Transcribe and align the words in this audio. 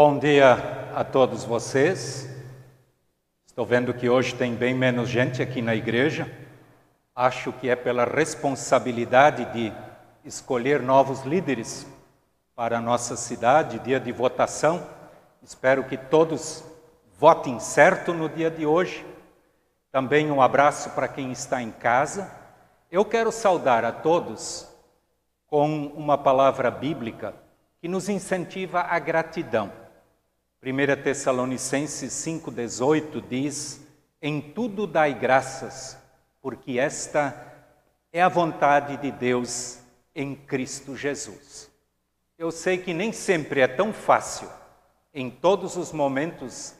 Bom 0.00 0.16
dia 0.16 0.92
a 0.94 1.02
todos 1.02 1.42
vocês. 1.42 2.30
Estou 3.44 3.66
vendo 3.66 3.92
que 3.92 4.08
hoje 4.08 4.32
tem 4.32 4.54
bem 4.54 4.72
menos 4.72 5.08
gente 5.08 5.42
aqui 5.42 5.60
na 5.60 5.74
igreja. 5.74 6.32
Acho 7.16 7.52
que 7.52 7.68
é 7.68 7.74
pela 7.74 8.04
responsabilidade 8.04 9.44
de 9.46 9.72
escolher 10.24 10.80
novos 10.80 11.22
líderes 11.24 11.84
para 12.54 12.78
a 12.78 12.80
nossa 12.80 13.16
cidade, 13.16 13.80
dia 13.80 13.98
de 13.98 14.12
votação. 14.12 14.86
Espero 15.42 15.82
que 15.82 15.96
todos 15.96 16.62
votem 17.18 17.58
certo 17.58 18.14
no 18.14 18.28
dia 18.28 18.52
de 18.52 18.64
hoje. 18.64 19.04
Também 19.90 20.30
um 20.30 20.40
abraço 20.40 20.90
para 20.90 21.08
quem 21.08 21.32
está 21.32 21.60
em 21.60 21.72
casa. 21.72 22.30
Eu 22.88 23.04
quero 23.04 23.32
saudar 23.32 23.84
a 23.84 23.90
todos 23.90 24.68
com 25.48 25.88
uma 25.88 26.16
palavra 26.16 26.70
bíblica 26.70 27.34
que 27.80 27.88
nos 27.88 28.08
incentiva 28.08 28.82
a 28.82 28.96
gratidão. 29.00 29.87
1 30.60 31.02
Tessalonicenses 31.02 32.12
5,18 32.12 33.22
diz: 33.28 33.80
Em 34.20 34.40
tudo 34.40 34.88
dai 34.88 35.14
graças, 35.14 35.96
porque 36.42 36.80
esta 36.80 37.46
é 38.12 38.20
a 38.20 38.28
vontade 38.28 38.96
de 38.96 39.12
Deus 39.12 39.78
em 40.12 40.34
Cristo 40.34 40.96
Jesus. 40.96 41.70
Eu 42.36 42.50
sei 42.50 42.78
que 42.78 42.92
nem 42.92 43.12
sempre 43.12 43.60
é 43.60 43.68
tão 43.68 43.92
fácil, 43.92 44.50
em 45.14 45.30
todos 45.30 45.76
os 45.76 45.92
momentos, 45.92 46.74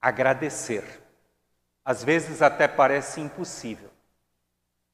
agradecer. 0.00 1.00
Às 1.84 2.02
vezes 2.02 2.42
até 2.42 2.66
parece 2.66 3.20
impossível. 3.20 3.90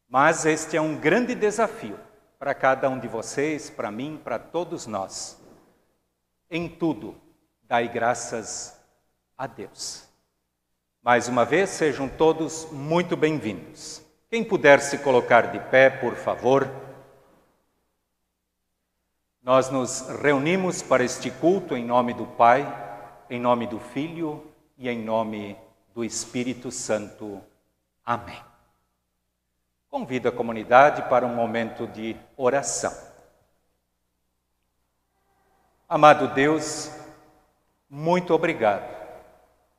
Mas 0.06 0.44
este 0.44 0.76
é 0.76 0.80
um 0.80 0.96
grande 0.96 1.34
desafio 1.34 1.98
para 2.38 2.54
cada 2.54 2.90
um 2.90 2.98
de 2.98 3.08
vocês, 3.08 3.70
para 3.70 3.90
mim, 3.90 4.20
para 4.22 4.38
todos 4.38 4.86
nós. 4.86 5.38
Em 6.50 6.68
tudo, 6.68 7.14
dai 7.68 7.86
graças 7.86 8.80
a 9.36 9.46
Deus. 9.46 10.08
Mais 11.02 11.28
uma 11.28 11.44
vez, 11.44 11.68
sejam 11.68 12.08
todos 12.08 12.66
muito 12.72 13.14
bem-vindos. 13.14 14.02
Quem 14.30 14.42
puder 14.42 14.80
se 14.80 14.98
colocar 14.98 15.52
de 15.52 15.60
pé, 15.70 15.90
por 15.90 16.16
favor. 16.16 16.66
Nós 19.42 19.68
nos 19.68 20.00
reunimos 20.22 20.80
para 20.82 21.04
este 21.04 21.30
culto 21.30 21.76
em 21.76 21.84
nome 21.84 22.14
do 22.14 22.26
Pai, 22.26 22.66
em 23.28 23.38
nome 23.38 23.66
do 23.66 23.78
Filho 23.78 24.50
e 24.78 24.88
em 24.88 25.04
nome 25.04 25.54
do 25.94 26.02
Espírito 26.02 26.70
Santo. 26.70 27.38
Amém. 28.04 28.42
Convido 29.90 30.28
a 30.28 30.32
comunidade 30.32 31.02
para 31.10 31.26
um 31.26 31.34
momento 31.34 31.86
de 31.86 32.16
oração. 32.36 32.96
Amado 35.86 36.28
Deus, 36.28 36.97
muito 37.88 38.34
obrigado 38.34 38.86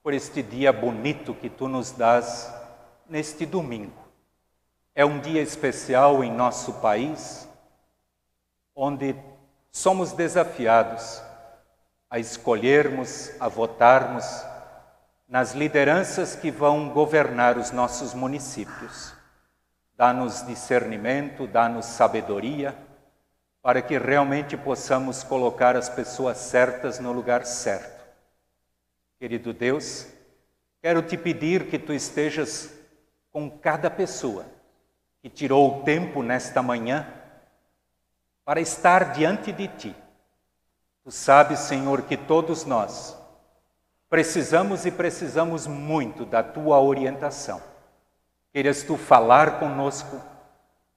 por 0.01 0.13
este 0.13 0.41
dia 0.41 0.73
bonito 0.73 1.33
que 1.35 1.49
tu 1.49 1.67
nos 1.67 1.91
dás 1.91 2.51
neste 3.07 3.45
domingo. 3.45 3.93
É 4.95 5.05
um 5.05 5.19
dia 5.19 5.41
especial 5.41 6.23
em 6.23 6.31
nosso 6.31 6.73
país, 6.81 7.47
onde 8.75 9.15
somos 9.71 10.13
desafiados 10.13 11.21
a 12.09 12.17
escolhermos, 12.17 13.31
a 13.39 13.47
votarmos 13.47 14.25
nas 15.27 15.53
lideranças 15.53 16.35
que 16.35 16.49
vão 16.49 16.89
governar 16.89 17.57
os 17.57 17.71
nossos 17.71 18.15
municípios. 18.15 19.13
Dá-nos 19.95 20.45
discernimento, 20.47 21.45
dá-nos 21.45 21.85
sabedoria, 21.85 22.75
para 23.61 23.81
que 23.81 23.97
realmente 23.99 24.57
possamos 24.57 25.23
colocar 25.23 25.75
as 25.75 25.89
pessoas 25.89 26.37
certas 26.37 26.99
no 26.99 27.11
lugar 27.11 27.45
certo. 27.45 27.98
Querido 29.19 29.51
Deus, 29.53 30.07
quero 30.81 31.01
te 31.01 31.17
pedir 31.17 31.67
que 31.67 31.77
tu 31.77 31.91
estejas 31.91 32.73
com 33.33 33.51
cada 33.51 33.91
pessoa 33.91 34.45
que 35.21 35.29
tirou 35.29 35.81
o 35.81 35.83
tempo 35.83 36.23
nesta 36.23 36.63
manhã 36.63 37.05
para 38.45 38.61
estar 38.61 39.11
diante 39.11 39.51
de 39.51 39.67
ti. 39.67 39.95
Tu 41.03 41.11
sabes, 41.11 41.59
Senhor, 41.59 42.03
que 42.03 42.15
todos 42.15 42.63
nós 42.63 43.17
precisamos 44.09 44.85
e 44.85 44.91
precisamos 44.91 45.67
muito 45.67 46.25
da 46.25 46.41
tua 46.41 46.79
orientação. 46.79 47.61
Queiras 48.53 48.83
tu 48.83 48.95
falar 48.95 49.59
conosco 49.59 50.21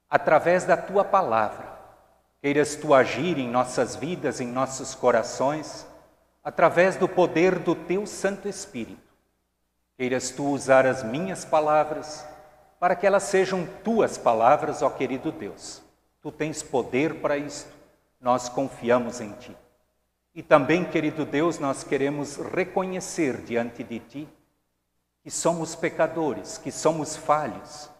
através 0.09 0.63
da 0.63 0.77
tua 0.77 1.05
palavra. 1.05 1.73
Queiras 2.41 2.77
tu 2.77 2.95
agir 2.95 3.37
em 3.37 3.49
nossas 3.49 3.97
vidas, 3.97 4.41
em 4.41 4.47
nossos 4.47 4.95
corações, 4.95 5.87
através 6.43 6.97
do 6.97 7.09
poder 7.09 7.59
do 7.59 7.75
teu 7.75 8.07
Santo 8.07 8.49
Espírito. 8.49 9.13
Queiras 9.97 10.31
tu 10.31 10.47
usar 10.47 10.87
as 10.87 11.03
minhas 11.03 11.45
palavras 11.45 12.27
para 12.81 12.97
que 12.97 13.07
elas 13.07 13.23
sejam 13.25 13.67
tuas 13.85 14.19
palavras, 14.19 14.83
ó 14.83 14.91
querido 14.91 15.31
Deus 15.31 15.83
Tu 16.23 16.31
tens 16.31 16.63
poder 16.63 17.21
para 17.21 17.37
isto, 17.37 17.69
nós 18.21 18.49
confiamos 18.49 19.21
em 19.21 19.33
Ti. 19.33 19.57
E 20.33 20.41
também, 20.41 20.85
querido 20.85 21.27
Deus, 21.27 21.59
nós 21.59 21.83
queremos 21.83 22.37
reconhecer 22.37 23.39
diante 23.39 23.83
de 23.83 23.99
Ti 23.99 24.29
que 25.25 25.31
somos 25.33 25.75
pecadores, 25.75 26.59
que 26.59 26.71
somos 26.71 27.17
falhos, 27.17 27.91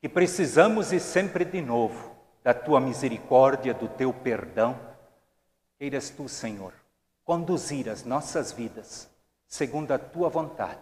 que 0.00 0.08
precisamos 0.08 0.92
e 0.92 1.00
sempre 1.00 1.44
de 1.44 1.60
novo 1.60 2.16
da 2.44 2.54
Tua 2.54 2.80
misericórdia, 2.80 3.74
do 3.74 3.88
Teu 3.88 4.12
perdão. 4.12 4.78
Queiras 5.76 6.08
Tu, 6.08 6.28
Senhor, 6.28 6.72
conduzir 7.26 7.90
as 7.90 8.04
nossas 8.04 8.52
vidas 8.52 9.10
segundo 9.46 9.92
a 9.92 9.98
Tua 9.98 10.30
vontade. 10.30 10.80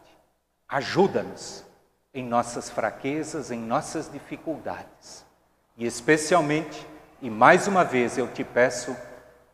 Ajuda-nos 0.69 1.65
em 2.13 2.23
nossas 2.23 2.71
fraquezas, 2.71 3.51
em 3.51 3.59
nossas 3.59 4.13
dificuldades 4.13 5.25
e 5.77 5.87
especialmente, 5.87 6.87
e 7.21 7.29
mais 7.29 7.67
uma 7.67 7.85
vez 7.85 8.17
eu 8.17 8.29
te 8.29 8.45
peço, 8.45 8.97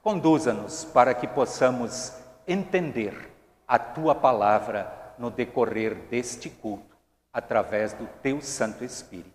conduza-nos 0.03 0.85
para 0.85 1.15
que 1.15 1.27
possamos 1.27 2.13
entender 2.47 3.31
a 3.67 3.79
tua 3.79 4.15
palavra 4.15 4.93
no 5.19 5.31
decorrer 5.31 5.95
deste 6.11 6.51
culto, 6.51 6.97
através 7.33 7.93
do 7.93 8.07
teu 8.23 8.41
Santo 8.41 8.85
Espírito. 8.85 9.31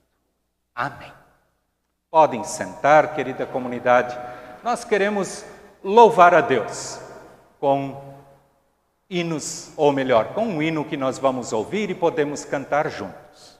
Amém. 0.75 1.11
Podem 2.11 2.43
sentar, 2.43 3.15
querida 3.15 3.45
comunidade. 3.45 4.17
Nós 4.63 4.83
queremos 4.83 5.43
louvar 5.83 6.33
a 6.33 6.41
Deus 6.41 6.99
com 7.65 7.99
hinos, 9.09 9.71
ou 9.75 9.91
melhor, 9.91 10.35
com 10.35 10.45
um 10.45 10.61
hino 10.61 10.85
que 10.85 10.95
nós 10.95 11.17
vamos 11.17 11.51
ouvir 11.51 11.89
e 11.89 11.95
podemos 11.95 12.45
cantar 12.45 12.91
juntos. 12.91 13.54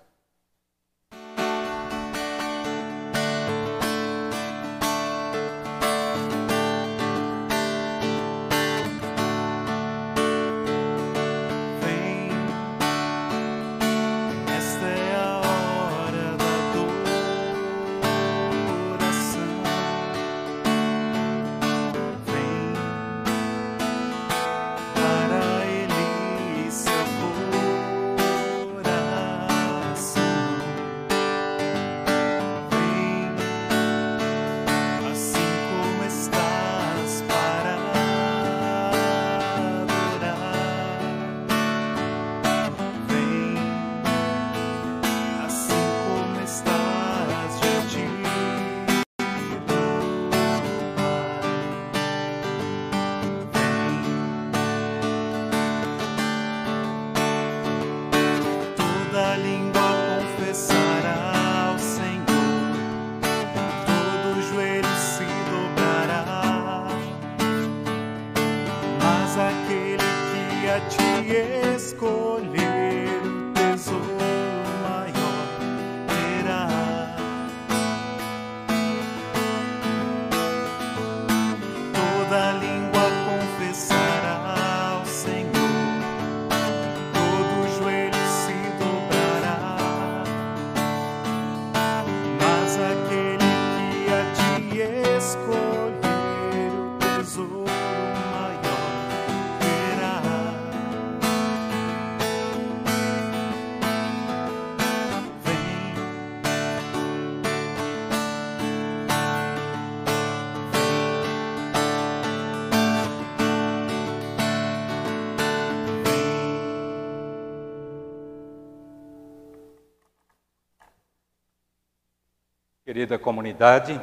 Querida 122.85 123.17
comunidade, 123.17 123.99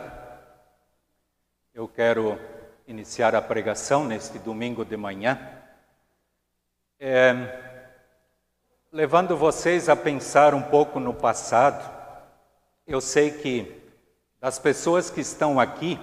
eu 1.72 1.86
quero 1.86 2.36
iniciar 2.84 3.32
a 3.32 3.40
pregação 3.40 4.04
neste 4.04 4.40
domingo 4.40 4.84
de 4.84 4.96
manhã, 4.96 5.38
é, 6.98 7.32
levando 8.90 9.36
vocês 9.36 9.88
a 9.88 9.94
pensar 9.94 10.52
um 10.52 10.62
pouco 10.62 10.98
no 10.98 11.14
passado. 11.14 11.88
Eu 12.84 13.00
sei 13.00 13.30
que 13.30 13.72
das 14.40 14.58
pessoas 14.58 15.08
que 15.10 15.20
estão 15.20 15.60
aqui 15.60 15.96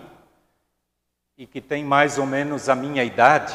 e 1.38 1.46
que 1.46 1.60
têm 1.60 1.84
mais 1.84 2.18
ou 2.18 2.26
menos 2.26 2.70
a 2.70 2.76
minha 2.76 3.04
idade, 3.04 3.54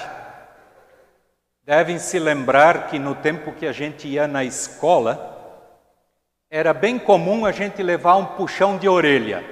devem 1.62 1.98
se 1.98 2.18
lembrar 2.18 2.88
que 2.88 2.98
no 2.98 3.14
tempo 3.14 3.54
que 3.54 3.66
a 3.66 3.72
gente 3.72 4.06
ia 4.06 4.28
na 4.28 4.44
escola, 4.44 5.33
era 6.56 6.72
bem 6.72 7.00
comum 7.00 7.44
a 7.44 7.50
gente 7.50 7.82
levar 7.82 8.14
um 8.14 8.24
puxão 8.24 8.78
de 8.78 8.88
orelha 8.88 9.44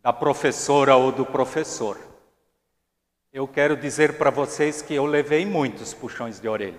da 0.00 0.12
professora 0.12 0.94
ou 0.94 1.10
do 1.10 1.26
professor. 1.26 1.98
Eu 3.32 3.48
quero 3.48 3.76
dizer 3.76 4.16
para 4.16 4.30
vocês 4.30 4.80
que 4.80 4.94
eu 4.94 5.04
levei 5.04 5.44
muitos 5.44 5.92
puxões 5.92 6.38
de 6.38 6.46
orelha. 6.46 6.78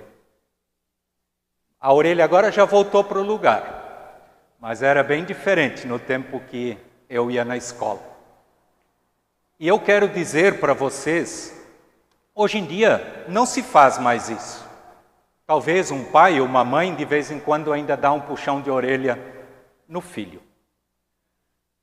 A 1.81 1.91
orelha 1.91 2.23
agora 2.23 2.49
já 2.49 2.63
voltou 2.63 3.03
para 3.03 3.19
o 3.19 3.25
lugar, 3.25 4.23
mas 4.57 4.81
era 4.81 5.03
bem 5.03 5.25
diferente 5.25 5.85
no 5.85 5.99
tempo 5.99 6.39
que 6.39 6.77
eu 7.09 7.29
ia 7.29 7.43
na 7.43 7.57
escola. 7.57 7.99
E 9.59 9.67
eu 9.67 9.77
quero 9.81 10.07
dizer 10.07 10.61
para 10.61 10.71
vocês, 10.71 11.61
hoje 12.33 12.57
em 12.57 12.65
dia 12.65 13.25
não 13.27 13.45
se 13.45 13.61
faz 13.61 13.97
mais 13.97 14.29
isso. 14.29 14.68
Talvez 15.49 15.89
um 15.89 16.03
pai 16.03 16.39
ou 16.39 16.45
uma 16.45 16.63
mãe 16.63 16.93
de 16.93 17.03
vez 17.03 17.31
em 17.31 17.39
quando 17.39 17.73
ainda 17.73 17.97
dá 17.97 18.11
um 18.11 18.21
puxão 18.21 18.61
de 18.61 18.69
orelha 18.69 19.17
no 19.87 19.99
filho. 19.99 20.43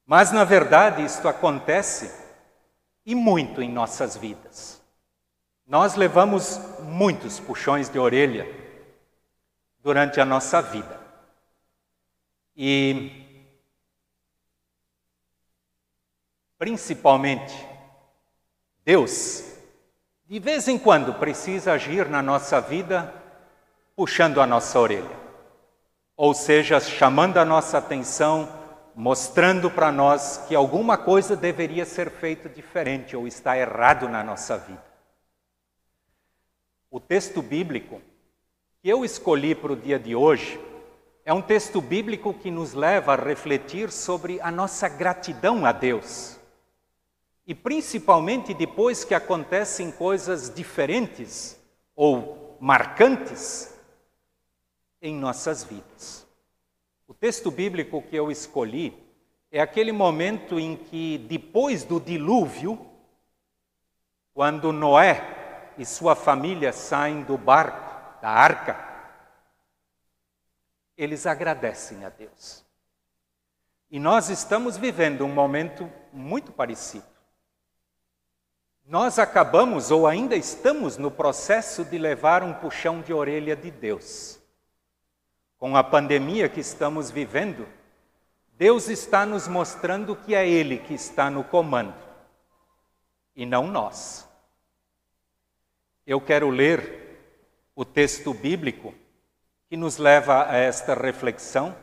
Mas 0.07 0.31
na 0.31 0.45
verdade 0.45 1.05
isto 1.05 1.27
acontece 1.27 2.15
e 3.05 3.13
muito 3.13 3.61
em 3.61 3.69
nossas 3.69 4.17
vidas. 4.17 4.81
Nós 5.67 5.97
levamos 5.97 6.61
muitos 6.79 7.41
puxões 7.41 7.89
de 7.89 7.99
orelha 7.99 8.47
durante 9.81 10.21
a 10.21 10.25
nossa 10.25 10.63
vida. 10.63 11.01
E 12.57 13.51
principalmente 16.57 17.67
Deus, 18.85 19.43
de 20.25 20.39
vez 20.39 20.69
em 20.69 20.79
quando 20.79 21.15
precisa 21.15 21.73
agir 21.73 22.09
na 22.09 22.23
nossa 22.23 22.61
vida 22.61 23.26
puxando 23.97 24.43
a 24.43 24.47
nossa 24.47 24.79
orelha, 24.79 25.19
ou 26.15 26.35
seja, 26.35 26.79
chamando 26.79 27.39
a 27.39 27.47
nossa 27.47 27.79
atenção, 27.79 28.47
mostrando 28.95 29.71
para 29.71 29.91
nós 29.91 30.45
que 30.47 30.55
alguma 30.55 30.99
coisa 30.99 31.35
deveria 31.35 31.87
ser 31.87 32.11
feita 32.11 32.47
diferente 32.47 33.17
ou 33.17 33.27
está 33.27 33.57
errado 33.57 34.07
na 34.07 34.23
nossa 34.23 34.59
vida. 34.59 34.85
O 36.91 37.01
texto 37.01 37.41
bíblico 37.41 38.03
que 38.83 38.89
eu 38.91 39.03
escolhi 39.03 39.55
para 39.55 39.73
o 39.73 39.77
dia 39.77 39.99
de 39.99 40.15
hoje 40.15 40.61
é 41.25 41.33
um 41.33 41.43
texto 41.43 41.81
bíblico 41.81 42.35
que 42.35 42.51
nos 42.51 42.75
leva 42.75 43.15
a 43.15 43.17
refletir 43.17 43.91
sobre 43.91 44.39
a 44.43 44.51
nossa 44.51 44.91
gratidão 44.91 45.65
a 45.65 45.73
Deus. 45.73 46.39
E 47.47 47.55
principalmente 47.55 48.53
depois 48.53 49.05
que 49.05 49.15
acontecem 49.15 49.91
coisas 49.91 50.55
diferentes 50.55 51.59
ou 51.95 52.59
marcantes 52.61 53.76
em 55.01 55.15
nossas 55.15 55.65
vidas. 55.65 56.27
O 57.07 57.15
texto 57.15 57.51
bíblico 57.51 58.03
que 58.03 58.17
eu 58.17 58.31
escolhi 58.31 58.97
é 59.51 59.61
aquele 59.61 59.93
momento 59.93 60.59
em 60.59 60.77
que, 60.77 61.19
depois 61.19 61.85
do 61.85 62.01
dilúvio, 62.01 62.79
quando 64.35 64.73
Noé 64.73 65.73
e 65.79 65.85
sua 65.85 66.15
família 66.15 66.73
saem 66.73 67.23
do 67.23 67.39
barco, 67.39 68.21
da 68.21 68.29
arca, 68.29 68.87
eles 70.97 71.27
agradecem 71.27 72.05
a 72.05 72.09
Deus. 72.09 72.65
E 73.91 74.01
nós 74.01 74.29
estamos 74.29 74.77
vivendo 74.77 75.25
um 75.25 75.33
momento 75.33 75.91
muito 76.13 76.51
parecido. 76.51 77.07
Nós 78.85 79.19
acabamos 79.19 79.91
ou 79.91 80.07
ainda 80.07 80.37
estamos 80.37 80.97
no 80.97 81.11
processo 81.11 81.85
de 81.85 81.99
levar 81.99 82.43
um 82.43 82.53
puxão 82.53 83.01
de 83.01 83.13
orelha 83.13 83.55
de 83.55 83.71
Deus. 83.71 84.41
Com 85.59 85.77
a 85.77 85.83
pandemia 85.83 86.49
que 86.49 86.61
estamos 86.61 87.11
vivendo, 87.11 87.67
Deus 88.59 88.89
está 88.89 89.25
nos 89.27 89.49
mostrando 89.49 90.17
que 90.17 90.35
é 90.35 90.49
Ele 90.49 90.79
que 90.79 90.95
está 90.95 91.31
no 91.31 91.45
comando 91.45 91.95
e 93.35 93.45
não 93.45 93.67
nós. 93.67 94.29
Eu 96.07 96.21
quero 96.21 96.49
ler 96.49 97.19
o 97.75 97.85
texto 97.85 98.33
bíblico 98.33 98.95
que 99.69 99.77
nos 99.77 99.99
leva 99.99 100.49
a 100.49 100.57
esta 100.57 100.95
reflexão. 100.95 101.77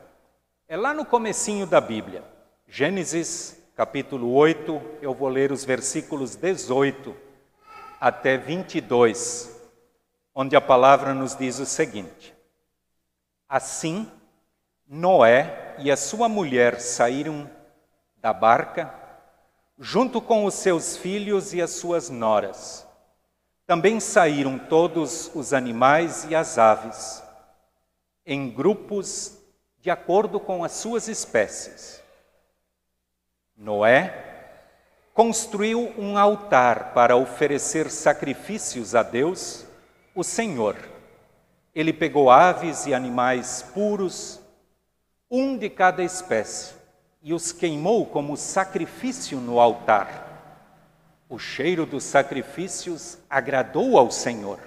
É 0.67 0.75
lá 0.75 0.93
no 0.93 1.05
comecinho 1.05 1.67
da 1.67 1.79
Bíblia, 1.79 2.23
Gênesis 2.67 3.61
capítulo 3.75 4.33
8, 4.33 4.81
eu 5.01 5.13
vou 5.13 5.29
ler 5.29 5.51
os 5.51 5.65
versículos 5.65 6.35
18 6.35 7.15
até 7.99 8.37
22, 8.37 9.49
onde 10.33 10.55
a 10.55 10.61
palavra 10.61 11.13
nos 11.13 11.35
diz 11.35 11.59
o 11.59 11.65
seguinte: 11.65 12.32
Assim, 13.53 14.11
Noé 14.87 15.75
e 15.77 15.91
a 15.91 15.95
sua 15.95 16.27
mulher 16.27 16.81
saíram 16.81 17.47
da 18.17 18.33
barca, 18.33 18.91
junto 19.77 20.19
com 20.19 20.45
os 20.45 20.55
seus 20.55 20.97
filhos 20.97 21.53
e 21.53 21.61
as 21.61 21.69
suas 21.69 22.09
noras. 22.09 22.83
Também 23.67 23.99
saíram 23.99 24.57
todos 24.57 25.29
os 25.35 25.53
animais 25.53 26.25
e 26.31 26.33
as 26.33 26.57
aves, 26.57 27.21
em 28.25 28.49
grupos 28.49 29.37
de 29.77 29.91
acordo 29.91 30.39
com 30.39 30.63
as 30.63 30.71
suas 30.71 31.07
espécies. 31.07 32.01
Noé 33.55 34.65
construiu 35.13 35.93
um 35.95 36.17
altar 36.17 36.91
para 36.95 37.15
oferecer 37.15 37.91
sacrifícios 37.91 38.95
a 38.95 39.03
Deus, 39.03 39.63
o 40.15 40.23
Senhor 40.23 40.92
ele 41.73 41.91
pegou 41.91 42.29
aves 42.29 42.85
e 42.85 42.93
animais 42.93 43.63
puros, 43.73 44.39
um 45.29 45.57
de 45.57 45.69
cada 45.69 46.03
espécie, 46.03 46.75
e 47.21 47.33
os 47.33 47.51
queimou 47.51 48.05
como 48.05 48.37
sacrifício 48.37 49.39
no 49.39 49.59
altar. 49.59 50.29
O 51.27 51.39
cheiro 51.39 51.85
dos 51.85 52.03
sacrifícios 52.03 53.17
agradou 53.27 53.97
ao 53.97 54.11
Senhor, 54.11 54.59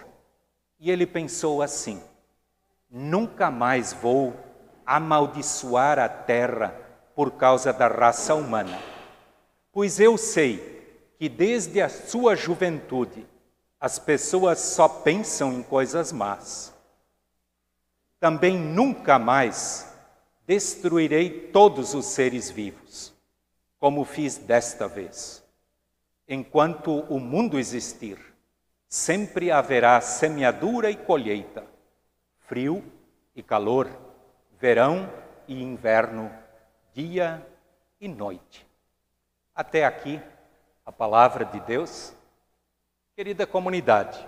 e 0.80 0.90
ele 0.90 1.06
pensou 1.06 1.62
assim: 1.62 2.02
nunca 2.90 3.52
mais 3.52 3.92
vou 3.92 4.34
amaldiçoar 4.84 6.00
a 6.00 6.08
terra 6.08 6.74
por 7.14 7.32
causa 7.32 7.72
da 7.72 7.86
raça 7.86 8.34
humana, 8.34 8.78
pois 9.70 10.00
eu 10.00 10.18
sei 10.18 10.74
que 11.18 11.28
desde 11.28 11.80
a 11.80 11.88
sua 11.88 12.34
juventude 12.34 13.24
as 13.78 13.98
pessoas 13.98 14.58
só 14.58 14.88
pensam 14.88 15.52
em 15.52 15.62
coisas 15.62 16.10
más 16.10 16.75
também 18.26 18.58
nunca 18.58 19.20
mais 19.20 19.96
destruirei 20.48 21.48
todos 21.52 21.94
os 21.94 22.06
seres 22.06 22.50
vivos, 22.50 23.14
como 23.78 24.04
fiz 24.04 24.36
desta 24.36 24.88
vez. 24.88 25.46
Enquanto 26.26 27.02
o 27.02 27.20
mundo 27.20 27.56
existir, 27.56 28.18
sempre 28.88 29.52
haverá 29.52 30.00
semeadura 30.00 30.90
e 30.90 30.96
colheita, 30.96 31.64
frio 32.48 32.82
e 33.32 33.44
calor, 33.44 33.88
verão 34.58 35.08
e 35.46 35.62
inverno, 35.62 36.28
dia 36.92 37.46
e 38.00 38.08
noite. 38.08 38.66
Até 39.54 39.84
aqui 39.84 40.20
a 40.84 40.90
palavra 40.90 41.44
de 41.44 41.60
Deus. 41.60 42.12
Querida 43.14 43.46
comunidade, 43.46 44.18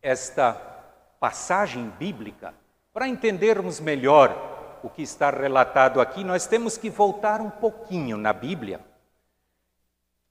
esta 0.00 0.54
passagem 1.20 1.90
bíblica 1.98 2.61
para 2.92 3.08
entendermos 3.08 3.80
melhor 3.80 4.80
o 4.82 4.90
que 4.90 5.02
está 5.02 5.30
relatado 5.30 6.00
aqui, 6.00 6.22
nós 6.22 6.46
temos 6.46 6.76
que 6.76 6.90
voltar 6.90 7.40
um 7.40 7.50
pouquinho 7.50 8.16
na 8.16 8.32
Bíblia. 8.32 8.80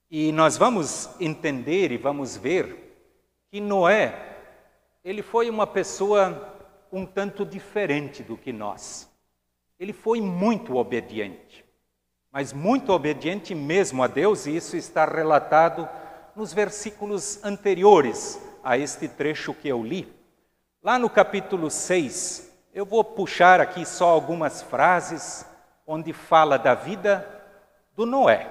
E 0.10 0.32
nós 0.32 0.58
vamos 0.58 1.10
entender 1.20 1.92
e 1.92 1.98
vamos 1.98 2.36
ver 2.36 3.10
que 3.50 3.60
Noé, 3.62 4.38
ele 5.04 5.24
foi 5.24 5.50
uma 5.50 5.66
pessoa 5.66 6.50
um 6.92 7.06
tanto 7.06 7.46
diferente 7.46 8.22
do 8.22 8.38
que 8.38 8.52
nós. 8.52 9.10
Ele 9.80 9.94
foi 9.94 10.22
muito 10.22 10.76
obediente, 10.76 11.66
mas 12.32 12.54
muito 12.54 12.92
obediente 12.92 13.56
mesmo 13.56 14.04
a 14.04 14.08
Deus, 14.08 14.46
e 14.46 14.56
isso 14.56 14.76
está 14.76 15.06
relatado 15.06 15.88
nos 16.36 16.54
versículos 16.54 17.44
anteriores 17.44 18.40
a 18.64 18.78
este 18.78 19.08
trecho 19.08 19.54
que 19.54 19.70
eu 19.70 19.82
li. 19.82 20.14
Lá 20.84 21.00
no 21.00 21.10
capítulo 21.10 21.72
6, 21.72 22.51
eu 22.74 22.86
vou 22.86 23.04
puxar 23.04 23.60
aqui 23.60 23.86
só 23.86 24.10
algumas 24.10 24.62
frases 24.62 25.46
onde 25.86 26.14
fala 26.14 26.58
da 26.58 26.74
vida 26.74 27.28
do 27.96 28.06
Noé. 28.06 28.50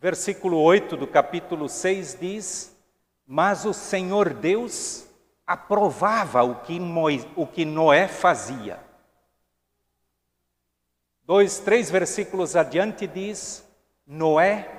Versículo 0.00 0.60
8 0.60 0.96
do 0.96 1.06
capítulo 1.06 1.68
6 1.68 2.18
diz: 2.20 2.76
Mas 3.26 3.64
o 3.64 3.72
Senhor 3.72 4.32
Deus 4.32 5.06
aprovava 5.46 6.44
o 6.44 6.56
que, 6.60 6.78
o 7.34 7.46
que 7.46 7.64
Noé 7.64 8.06
fazia. 8.06 8.78
Dois, 11.24 11.58
três 11.58 11.90
versículos 11.90 12.54
adiante 12.54 13.06
diz: 13.06 13.66
Noé 14.06 14.70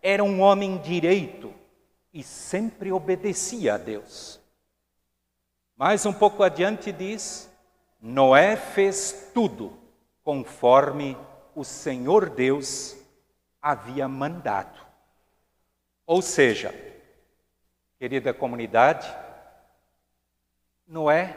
era 0.00 0.24
um 0.24 0.40
homem 0.40 0.78
direito 0.78 1.52
e 2.14 2.22
sempre 2.22 2.90
obedecia 2.90 3.74
a 3.74 3.78
Deus. 3.78 4.41
Mais 5.84 6.06
um 6.06 6.12
pouco 6.12 6.44
adiante 6.44 6.92
diz: 6.92 7.50
Noé 8.00 8.54
fez 8.54 9.32
tudo 9.34 9.76
conforme 10.22 11.18
o 11.56 11.64
Senhor 11.64 12.30
Deus 12.30 12.96
havia 13.60 14.06
mandado. 14.06 14.78
Ou 16.06 16.22
seja, 16.22 16.72
querida 17.98 18.32
comunidade, 18.32 19.12
Noé 20.86 21.36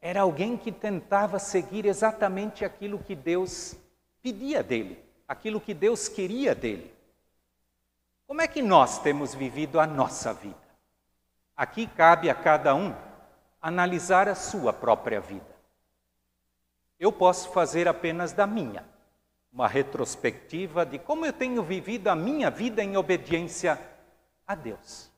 era 0.00 0.22
alguém 0.22 0.56
que 0.56 0.72
tentava 0.72 1.38
seguir 1.38 1.86
exatamente 1.86 2.64
aquilo 2.64 2.98
que 2.98 3.14
Deus 3.14 3.76
pedia 4.20 4.60
dele, 4.60 5.00
aquilo 5.28 5.60
que 5.60 5.72
Deus 5.72 6.08
queria 6.08 6.52
dele. 6.52 6.92
Como 8.26 8.42
é 8.42 8.48
que 8.48 8.60
nós 8.60 8.98
temos 8.98 9.36
vivido 9.36 9.78
a 9.78 9.86
nossa 9.86 10.34
vida? 10.34 10.66
Aqui 11.56 11.86
cabe 11.86 12.28
a 12.28 12.34
cada 12.34 12.74
um 12.74 13.06
analisar 13.60 14.28
a 14.28 14.34
sua 14.34 14.72
própria 14.72 15.20
vida. 15.20 15.56
Eu 16.98 17.12
posso 17.12 17.50
fazer 17.50 17.86
apenas 17.86 18.32
da 18.32 18.46
minha, 18.46 18.84
uma 19.52 19.68
retrospectiva 19.68 20.84
de 20.84 20.98
como 20.98 21.24
eu 21.24 21.32
tenho 21.32 21.62
vivido 21.62 22.08
a 22.08 22.16
minha 22.16 22.50
vida 22.50 22.82
em 22.82 22.96
obediência 22.96 23.78
a 24.46 24.54
Deus. 24.54 25.10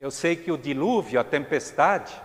Eu 0.00 0.10
sei 0.10 0.36
que 0.36 0.50
o 0.50 0.58
dilúvio, 0.58 1.20
a 1.20 1.24
tempestade, 1.24 2.20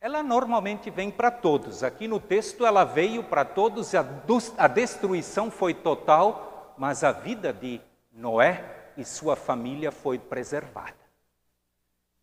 ela 0.00 0.20
normalmente 0.20 0.90
vem 0.90 1.12
para 1.12 1.30
todos. 1.30 1.84
Aqui 1.84 2.08
no 2.08 2.18
texto 2.18 2.66
ela 2.66 2.84
veio 2.84 3.22
para 3.22 3.44
todos, 3.44 3.92
a 3.94 4.66
destruição 4.66 5.48
foi 5.48 5.74
total, 5.74 6.74
mas 6.76 7.04
a 7.04 7.12
vida 7.12 7.52
de 7.52 7.80
Noé 8.12 8.92
e 8.96 9.04
sua 9.04 9.36
família 9.36 9.92
foi 9.92 10.18
preservada. 10.18 11.01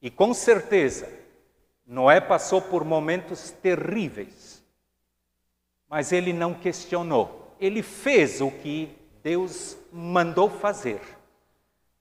E 0.01 0.10
com 0.10 0.34
certeza, 0.34 1.12
Noé 1.86 2.22
passou 2.22 2.62
por 2.62 2.86
momentos 2.86 3.51
terríveis, 3.51 4.63
mas 5.88 6.12
ele 6.12 6.32
não 6.32 6.53
questionou. 6.53 7.56
Ele 7.60 7.84
fez 7.84 8.39
o 8.39 8.50
que 8.50 8.96
Deus 9.22 9.77
mandou 9.91 10.50
fazer. 10.50 11.01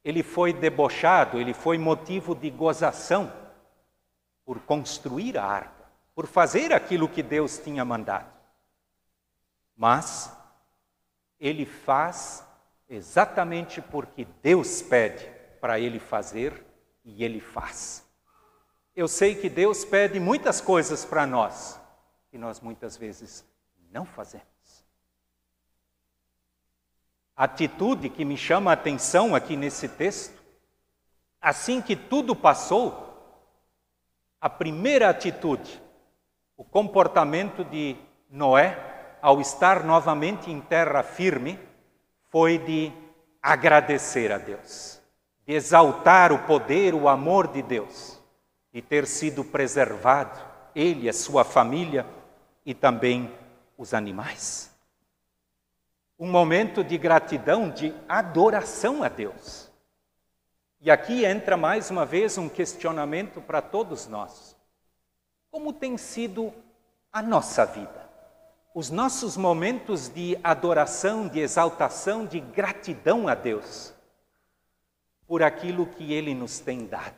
Ele 0.05 0.23
foi 0.23 0.53
debochado, 0.53 1.41
ele 1.41 1.53
foi 1.53 1.77
motivo 1.79 2.35
de 2.35 2.51
gozação 2.51 3.33
por 4.45 4.61
construir 4.61 5.37
a 5.37 5.45
arca, 5.45 5.91
por 6.15 6.27
fazer 6.27 6.73
aquilo 6.73 7.09
que 7.09 7.23
Deus 7.23 7.59
tinha 7.59 7.85
mandado. 7.85 8.33
Mas 9.77 10.33
ele 11.41 11.67
faz 11.67 12.47
exatamente 12.89 13.83
porque 13.83 14.27
Deus 14.43 14.81
pede 14.81 15.27
para 15.61 15.81
ele 15.81 15.99
fazer 15.99 16.68
e 17.09 17.25
ele 17.25 17.41
faz. 17.41 18.07
Eu 18.95 19.09
sei 19.09 19.35
que 19.35 19.49
Deus 19.49 19.85
pede 19.85 20.21
muitas 20.21 20.61
coisas 20.61 21.05
para 21.05 21.27
nós 21.27 21.81
que 22.31 22.37
nós 22.37 22.61
muitas 22.61 22.97
vezes 22.97 23.45
não 23.91 24.05
fazemos. 24.05 24.47
A 27.35 27.45
atitude 27.45 28.11
que 28.11 28.25
me 28.25 28.37
chama 28.37 28.71
a 28.71 28.75
atenção 28.75 29.35
aqui 29.35 29.57
nesse 29.57 29.89
texto, 29.89 30.39
assim 31.41 31.81
que 31.81 31.97
tudo 31.97 32.37
passou, 32.37 33.07
a 34.41 34.51
primeira 34.51 35.09
atitude, 35.09 35.81
o 36.57 36.65
comportamento 36.65 37.65
de 37.65 37.97
Noé, 38.29 39.17
ao 39.23 39.41
estar 39.41 39.85
novamente 39.85 40.51
em 40.51 40.61
terra 40.61 41.03
firme, 41.03 41.59
foi 42.31 42.59
de 42.59 42.93
agradecer 43.41 44.31
a 44.31 44.39
Deus, 44.39 44.98
de 44.98 44.98
exaltar 45.49 46.31
o 46.31 46.41
poder, 46.41 46.95
o 46.95 47.09
amor 47.09 47.49
de 47.49 47.63
Deus 47.63 48.19
de 48.71 48.83
ter 48.83 49.07
sido 49.07 49.43
preservado, 49.43 50.39
ele, 50.75 51.09
a 51.09 51.13
sua 51.13 51.43
família 51.43 52.07
e 52.65 52.75
também 52.75 53.33
os 53.79 53.95
animais. 53.95 54.71
Um 56.19 56.31
momento 56.31 56.85
de 56.85 56.99
gratidão, 56.99 57.71
de 57.71 57.95
adoração 58.09 59.03
a 59.03 59.09
Deus. 59.09 59.71
E 60.81 60.91
aqui 60.91 61.25
entra 61.25 61.57
mais 61.57 61.91
uma 61.91 62.05
vez 62.05 62.37
um 62.37 62.49
questionamento 62.49 63.41
para 63.41 63.63
todos 63.63 64.07
nós. 64.07 64.55
Como 65.51 65.73
tem 65.73 65.97
sido 65.97 66.53
a 67.11 67.23
nossa 67.23 67.65
vida? 67.65 68.09
Os 68.75 68.91
nossos 68.91 69.37
momentos 69.37 70.09
de 70.09 70.39
adoração, 70.45 71.27
de 71.27 71.41
exaltação, 71.41 72.27
de 72.27 72.39
gratidão 72.39 73.27
a 73.27 73.35
Deus 73.35 73.95
por 75.29 75.43
aquilo 75.43 75.87
que 75.87 76.13
Ele 76.13 76.35
nos 76.35 76.59
tem 76.59 76.87
dado. 76.87 77.15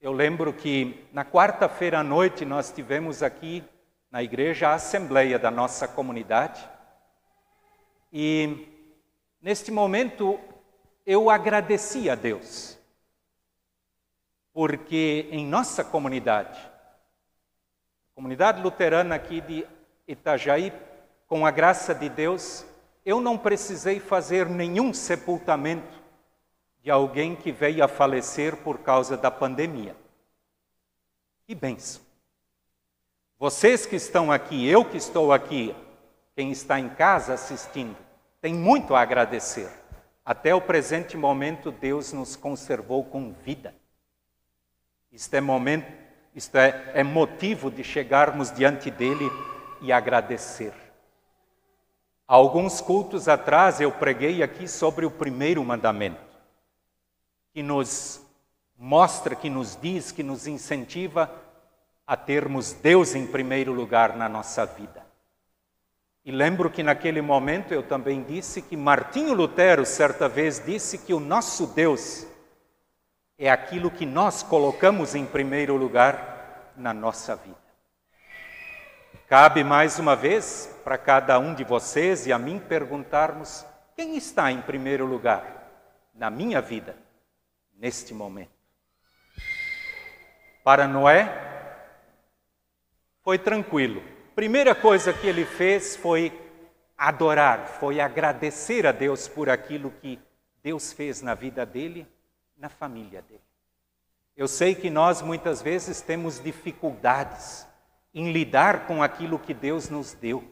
Eu 0.00 0.10
lembro 0.10 0.52
que 0.54 1.06
na 1.12 1.24
quarta-feira 1.24 2.00
à 2.00 2.02
noite 2.02 2.44
nós 2.44 2.72
tivemos 2.72 3.22
aqui 3.22 3.62
na 4.10 4.22
igreja 4.22 4.68
a 4.68 4.74
assembleia 4.74 5.38
da 5.38 5.50
nossa 5.50 5.86
comunidade. 5.86 6.66
E 8.10 8.66
neste 9.40 9.70
momento 9.70 10.40
eu 11.04 11.28
agradeci 11.28 12.08
a 12.08 12.14
Deus, 12.14 12.78
porque 14.52 15.28
em 15.30 15.46
nossa 15.46 15.84
comunidade, 15.84 16.58
comunidade 18.14 18.62
luterana 18.62 19.14
aqui 19.14 19.40
de 19.42 19.66
Itajaí, 20.08 20.72
com 21.26 21.44
a 21.44 21.50
graça 21.50 21.94
de 21.94 22.08
Deus, 22.08 22.64
eu 23.04 23.20
não 23.20 23.36
precisei 23.36 24.00
fazer 24.00 24.48
nenhum 24.48 24.94
sepultamento 24.94 26.02
de 26.82 26.90
alguém 26.90 27.36
que 27.36 27.52
veio 27.52 27.84
a 27.84 27.88
falecer 27.88 28.56
por 28.56 28.78
causa 28.78 29.16
da 29.16 29.30
pandemia. 29.30 29.96
Que 31.46 31.54
benção! 31.54 32.02
Vocês 33.38 33.84
que 33.84 33.96
estão 33.96 34.32
aqui, 34.32 34.66
eu 34.66 34.84
que 34.84 34.96
estou 34.96 35.32
aqui, 35.32 35.74
quem 36.34 36.50
está 36.50 36.80
em 36.80 36.88
casa 36.88 37.34
assistindo, 37.34 37.96
tem 38.40 38.54
muito 38.54 38.94
a 38.94 39.00
agradecer. 39.00 39.70
Até 40.24 40.54
o 40.54 40.60
presente 40.60 41.16
momento, 41.16 41.70
Deus 41.70 42.12
nos 42.12 42.36
conservou 42.36 43.04
com 43.04 43.32
vida. 43.32 43.74
Isto 45.12 45.34
é 45.34 45.40
momento, 45.40 45.92
isto 46.34 46.56
é, 46.56 46.92
é 46.94 47.02
motivo 47.02 47.70
de 47.70 47.84
chegarmos 47.84 48.50
diante 48.50 48.90
dele 48.90 49.30
e 49.82 49.92
agradecer. 49.92 50.83
Alguns 52.26 52.80
cultos 52.80 53.28
atrás 53.28 53.80
eu 53.80 53.92
preguei 53.92 54.42
aqui 54.42 54.66
sobre 54.66 55.04
o 55.04 55.10
primeiro 55.10 55.62
mandamento 55.62 56.20
que 57.52 57.62
nos 57.62 58.20
mostra, 58.76 59.36
que 59.36 59.50
nos 59.50 59.78
diz, 59.80 60.10
que 60.10 60.22
nos 60.22 60.46
incentiva 60.46 61.30
a 62.06 62.16
termos 62.16 62.72
Deus 62.72 63.14
em 63.14 63.26
primeiro 63.26 63.72
lugar 63.72 64.16
na 64.16 64.28
nossa 64.28 64.64
vida. 64.66 65.04
E 66.24 66.32
lembro 66.32 66.70
que 66.70 66.82
naquele 66.82 67.20
momento 67.20 67.72
eu 67.72 67.82
também 67.82 68.22
disse 68.22 68.62
que 68.62 68.76
Martinho 68.76 69.34
Lutero 69.34 69.84
certa 69.84 70.26
vez 70.26 70.64
disse 70.64 70.98
que 70.98 71.12
o 71.12 71.20
nosso 71.20 71.66
Deus 71.68 72.26
é 73.38 73.50
aquilo 73.50 73.90
que 73.90 74.06
nós 74.06 74.42
colocamos 74.42 75.14
em 75.14 75.26
primeiro 75.26 75.76
lugar 75.76 76.72
na 76.76 76.94
nossa 76.94 77.36
vida. 77.36 77.63
Cabe 79.34 79.64
mais 79.64 79.98
uma 79.98 80.14
vez 80.14 80.70
para 80.84 80.96
cada 80.96 81.40
um 81.40 81.56
de 81.56 81.64
vocês 81.64 82.24
e 82.24 82.32
a 82.32 82.38
mim 82.38 82.60
perguntarmos: 82.60 83.66
quem 83.96 84.16
está 84.16 84.52
em 84.52 84.62
primeiro 84.62 85.04
lugar 85.04 85.72
na 86.14 86.30
minha 86.30 86.60
vida? 86.60 86.96
neste 87.76 88.14
momento. 88.14 88.52
Para 90.62 90.86
Noé, 90.86 91.28
foi 93.24 93.36
tranquilo. 93.36 94.04
Primeira 94.36 94.72
coisa 94.72 95.12
que 95.12 95.26
ele 95.26 95.44
fez 95.44 95.96
foi 95.96 96.32
adorar, 96.96 97.66
foi 97.66 97.98
agradecer 97.98 98.86
a 98.86 98.92
Deus 98.92 99.26
por 99.26 99.50
aquilo 99.50 99.90
que 100.00 100.16
Deus 100.62 100.92
fez 100.92 101.20
na 101.22 101.34
vida 101.34 101.66
dele, 101.66 102.06
na 102.56 102.68
família 102.68 103.20
dele. 103.20 103.42
Eu 104.36 104.46
sei 104.46 104.76
que 104.76 104.90
nós 104.90 105.20
muitas 105.20 105.60
vezes 105.60 106.00
temos 106.00 106.40
dificuldades 106.40 107.66
em 108.14 108.32
lidar 108.32 108.86
com 108.86 109.02
aquilo 109.02 109.38
que 109.38 109.52
Deus 109.52 109.90
nos 109.90 110.12
deu, 110.12 110.44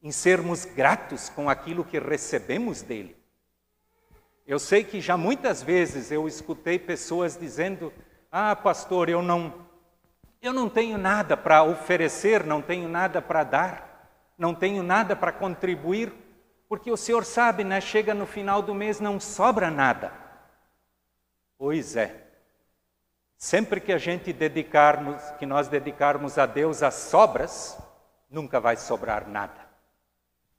em 0.00 0.12
sermos 0.12 0.64
gratos 0.64 1.28
com 1.28 1.50
aquilo 1.50 1.84
que 1.84 1.98
recebemos 1.98 2.80
dele. 2.80 3.16
Eu 4.46 4.58
sei 4.58 4.84
que 4.84 5.00
já 5.00 5.16
muitas 5.16 5.62
vezes 5.62 6.10
eu 6.12 6.28
escutei 6.28 6.78
pessoas 6.78 7.36
dizendo: 7.36 7.92
Ah, 8.30 8.54
pastor, 8.54 9.08
eu 9.08 9.20
não, 9.22 9.66
Eu 10.40 10.52
não 10.52 10.68
tenho 10.68 10.98
nada 10.98 11.36
para 11.36 11.62
oferecer, 11.62 12.44
não 12.44 12.60
tenho 12.60 12.88
nada 12.88 13.22
para 13.22 13.44
dar, 13.44 14.10
não 14.36 14.52
tenho 14.54 14.82
nada 14.82 15.14
para 15.14 15.30
contribuir, 15.30 16.12
porque 16.68 16.90
o 16.90 16.96
Senhor 16.96 17.24
sabe, 17.24 17.62
né? 17.62 17.80
Chega 17.80 18.12
no 18.12 18.26
final 18.26 18.60
do 18.60 18.74
mês, 18.74 18.98
não 18.98 19.20
sobra 19.20 19.70
nada. 19.70 20.12
Pois 21.56 21.94
é. 21.96 22.31
Sempre 23.42 23.80
que 23.80 23.92
a 23.92 23.98
gente 23.98 24.32
dedicarmos, 24.32 25.20
que 25.36 25.44
nós 25.44 25.66
dedicarmos 25.66 26.38
a 26.38 26.46
Deus 26.46 26.80
as 26.80 26.94
sobras, 26.94 27.76
nunca 28.30 28.60
vai 28.60 28.76
sobrar 28.76 29.28
nada. 29.28 29.68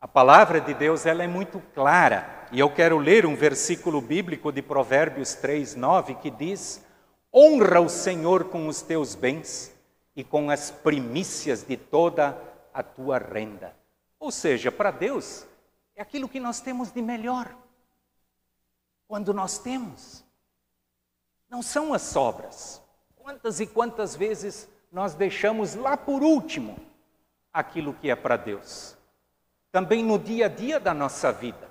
A 0.01 0.07
palavra 0.07 0.59
de 0.59 0.73
Deus 0.73 1.05
ela 1.05 1.23
é 1.23 1.27
muito 1.27 1.61
clara, 1.73 2.45
e 2.51 2.59
eu 2.59 2.69
quero 2.69 2.97
ler 2.97 3.25
um 3.25 3.37
versículo 3.37 4.01
bíblico 4.01 4.51
de 4.51 4.61
Provérbios 4.61 5.33
3, 5.33 5.75
9, 5.75 6.15
que 6.15 6.29
diz: 6.29 6.85
Honra 7.33 7.79
o 7.79 7.87
Senhor 7.87 8.49
com 8.49 8.67
os 8.67 8.81
teus 8.81 9.15
bens 9.15 9.73
e 10.13 10.21
com 10.21 10.49
as 10.49 10.69
primícias 10.69 11.63
de 11.63 11.77
toda 11.77 12.37
a 12.73 12.83
tua 12.83 13.17
renda. 13.17 13.73
Ou 14.19 14.29
seja, 14.29 14.69
para 14.73 14.91
Deus, 14.91 15.45
é 15.95 16.01
aquilo 16.01 16.27
que 16.27 16.37
nós 16.37 16.59
temos 16.59 16.91
de 16.91 17.01
melhor. 17.01 17.55
Quando 19.07 19.33
nós 19.33 19.57
temos. 19.57 20.21
Não 21.53 21.61
são 21.61 21.93
as 21.93 22.01
sobras. 22.01 22.81
Quantas 23.15 23.59
e 23.59 23.67
quantas 23.67 24.15
vezes 24.15 24.67
nós 24.91 25.13
deixamos 25.13 25.75
lá 25.75 25.95
por 25.95 26.23
último 26.23 26.75
aquilo 27.53 27.93
que 27.93 28.09
é 28.09 28.15
para 28.15 28.37
Deus? 28.37 28.97
Também 29.71 30.03
no 30.03 30.17
dia 30.17 30.47
a 30.47 30.49
dia 30.49 30.79
da 30.79 30.95
nossa 30.95 31.31
vida. 31.31 31.69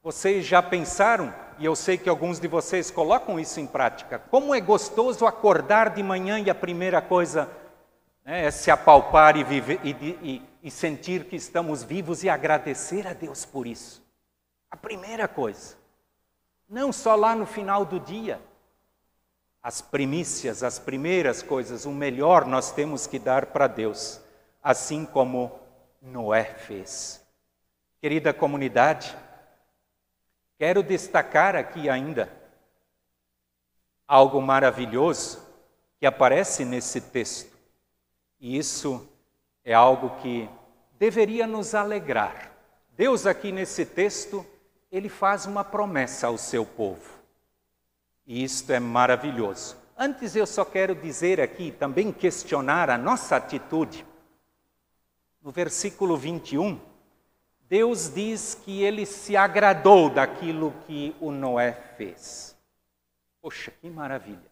Vocês 0.00 0.46
já 0.46 0.62
pensaram, 0.62 1.34
e 1.58 1.64
eu 1.64 1.74
sei 1.74 1.98
que 1.98 2.08
alguns 2.08 2.38
de 2.38 2.46
vocês 2.46 2.88
colocam 2.88 3.40
isso 3.40 3.58
em 3.58 3.66
prática, 3.66 4.20
como 4.30 4.54
é 4.54 4.60
gostoso 4.60 5.26
acordar 5.26 5.90
de 5.90 6.04
manhã 6.04 6.38
e 6.38 6.48
a 6.48 6.54
primeira 6.54 7.02
coisa 7.02 7.50
né, 8.24 8.44
é 8.44 8.50
se 8.52 8.70
apalpar 8.70 9.36
e, 9.36 9.42
viver, 9.42 9.80
e, 9.82 9.90
e, 10.22 10.42
e 10.62 10.70
sentir 10.70 11.24
que 11.24 11.34
estamos 11.34 11.82
vivos 11.82 12.22
e 12.22 12.28
agradecer 12.28 13.08
a 13.08 13.12
Deus 13.12 13.44
por 13.44 13.66
isso. 13.66 14.00
A 14.70 14.76
primeira 14.76 15.26
coisa. 15.26 15.76
Não 16.68 16.92
só 16.92 17.16
lá 17.16 17.34
no 17.34 17.44
final 17.44 17.84
do 17.84 17.98
dia. 17.98 18.40
As 19.62 19.80
primícias, 19.82 20.62
as 20.62 20.78
primeiras 20.78 21.42
coisas, 21.42 21.84
o 21.84 21.90
melhor 21.90 22.46
nós 22.46 22.72
temos 22.72 23.06
que 23.06 23.18
dar 23.18 23.46
para 23.46 23.66
Deus, 23.66 24.20
assim 24.62 25.04
como 25.04 25.60
Noé 26.00 26.44
fez. 26.44 27.20
Querida 28.00 28.32
comunidade, 28.32 29.14
quero 30.58 30.82
destacar 30.82 31.54
aqui 31.54 31.90
ainda 31.90 32.30
algo 34.08 34.40
maravilhoso 34.40 35.46
que 35.98 36.06
aparece 36.06 36.64
nesse 36.64 37.00
texto. 37.00 37.54
E 38.40 38.56
isso 38.56 39.06
é 39.62 39.74
algo 39.74 40.20
que 40.22 40.48
deveria 40.98 41.46
nos 41.46 41.74
alegrar. 41.74 42.50
Deus, 42.96 43.26
aqui 43.26 43.52
nesse 43.52 43.84
texto, 43.84 44.44
ele 44.90 45.08
faz 45.08 45.44
uma 45.44 45.62
promessa 45.62 46.26
ao 46.26 46.38
seu 46.38 46.64
povo. 46.64 47.19
E 48.30 48.44
isto 48.44 48.70
é 48.70 48.78
maravilhoso. 48.78 49.76
Antes, 49.98 50.36
eu 50.36 50.46
só 50.46 50.64
quero 50.64 50.94
dizer 50.94 51.40
aqui, 51.40 51.72
também 51.72 52.12
questionar 52.12 52.88
a 52.88 52.96
nossa 52.96 53.34
atitude. 53.34 54.06
No 55.42 55.50
versículo 55.50 56.16
21, 56.16 56.80
Deus 57.62 58.08
diz 58.08 58.54
que 58.54 58.84
ele 58.84 59.04
se 59.04 59.36
agradou 59.36 60.08
daquilo 60.08 60.72
que 60.86 61.12
o 61.20 61.32
Noé 61.32 61.72
fez. 61.96 62.56
Poxa, 63.42 63.72
que 63.72 63.90
maravilha! 63.90 64.48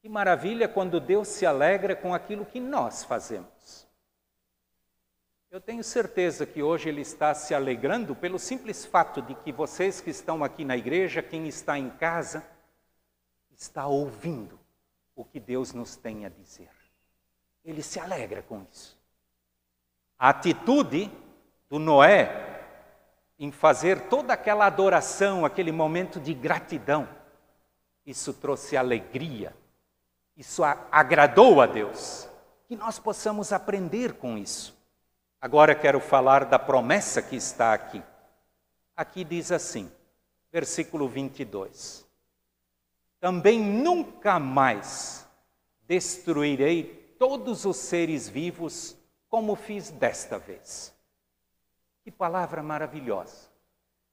Que 0.00 0.08
maravilha 0.08 0.66
quando 0.66 0.98
Deus 0.98 1.28
se 1.28 1.44
alegra 1.44 1.94
com 1.94 2.14
aquilo 2.14 2.46
que 2.46 2.58
nós 2.58 3.04
fazemos. 3.04 3.83
Eu 5.54 5.60
tenho 5.60 5.84
certeza 5.84 6.44
que 6.44 6.64
hoje 6.64 6.88
Ele 6.88 7.02
está 7.02 7.32
se 7.32 7.54
alegrando 7.54 8.12
pelo 8.12 8.40
simples 8.40 8.84
fato 8.84 9.22
de 9.22 9.36
que 9.36 9.52
vocês 9.52 10.00
que 10.00 10.10
estão 10.10 10.42
aqui 10.42 10.64
na 10.64 10.76
igreja, 10.76 11.22
quem 11.22 11.46
está 11.46 11.78
em 11.78 11.90
casa, 11.90 12.44
está 13.52 13.86
ouvindo 13.86 14.58
o 15.14 15.24
que 15.24 15.38
Deus 15.38 15.72
nos 15.72 15.94
tem 15.94 16.26
a 16.26 16.28
dizer. 16.28 16.72
Ele 17.64 17.84
se 17.84 18.00
alegra 18.00 18.42
com 18.42 18.66
isso. 18.68 18.98
A 20.18 20.30
atitude 20.30 21.08
do 21.70 21.78
Noé 21.78 22.64
em 23.38 23.52
fazer 23.52 24.08
toda 24.08 24.32
aquela 24.32 24.66
adoração, 24.66 25.44
aquele 25.44 25.70
momento 25.70 26.18
de 26.18 26.34
gratidão, 26.34 27.08
isso 28.04 28.34
trouxe 28.34 28.76
alegria 28.76 29.54
isso 30.36 30.64
agradou 30.64 31.60
a 31.60 31.66
Deus. 31.66 32.28
Que 32.66 32.74
nós 32.74 32.98
possamos 32.98 33.52
aprender 33.52 34.14
com 34.14 34.36
isso. 34.36 34.76
Agora 35.44 35.74
quero 35.74 36.00
falar 36.00 36.46
da 36.46 36.58
promessa 36.58 37.20
que 37.20 37.36
está 37.36 37.74
aqui. 37.74 38.02
Aqui 38.96 39.22
diz 39.22 39.52
assim, 39.52 39.92
versículo 40.50 41.06
22. 41.06 42.06
Também 43.20 43.60
nunca 43.60 44.38
mais 44.38 45.28
destruirei 45.86 47.14
todos 47.18 47.66
os 47.66 47.76
seres 47.76 48.26
vivos 48.26 48.96
como 49.28 49.54
fiz 49.54 49.90
desta 49.90 50.38
vez. 50.38 50.94
Que 52.02 52.10
palavra 52.10 52.62
maravilhosa. 52.62 53.50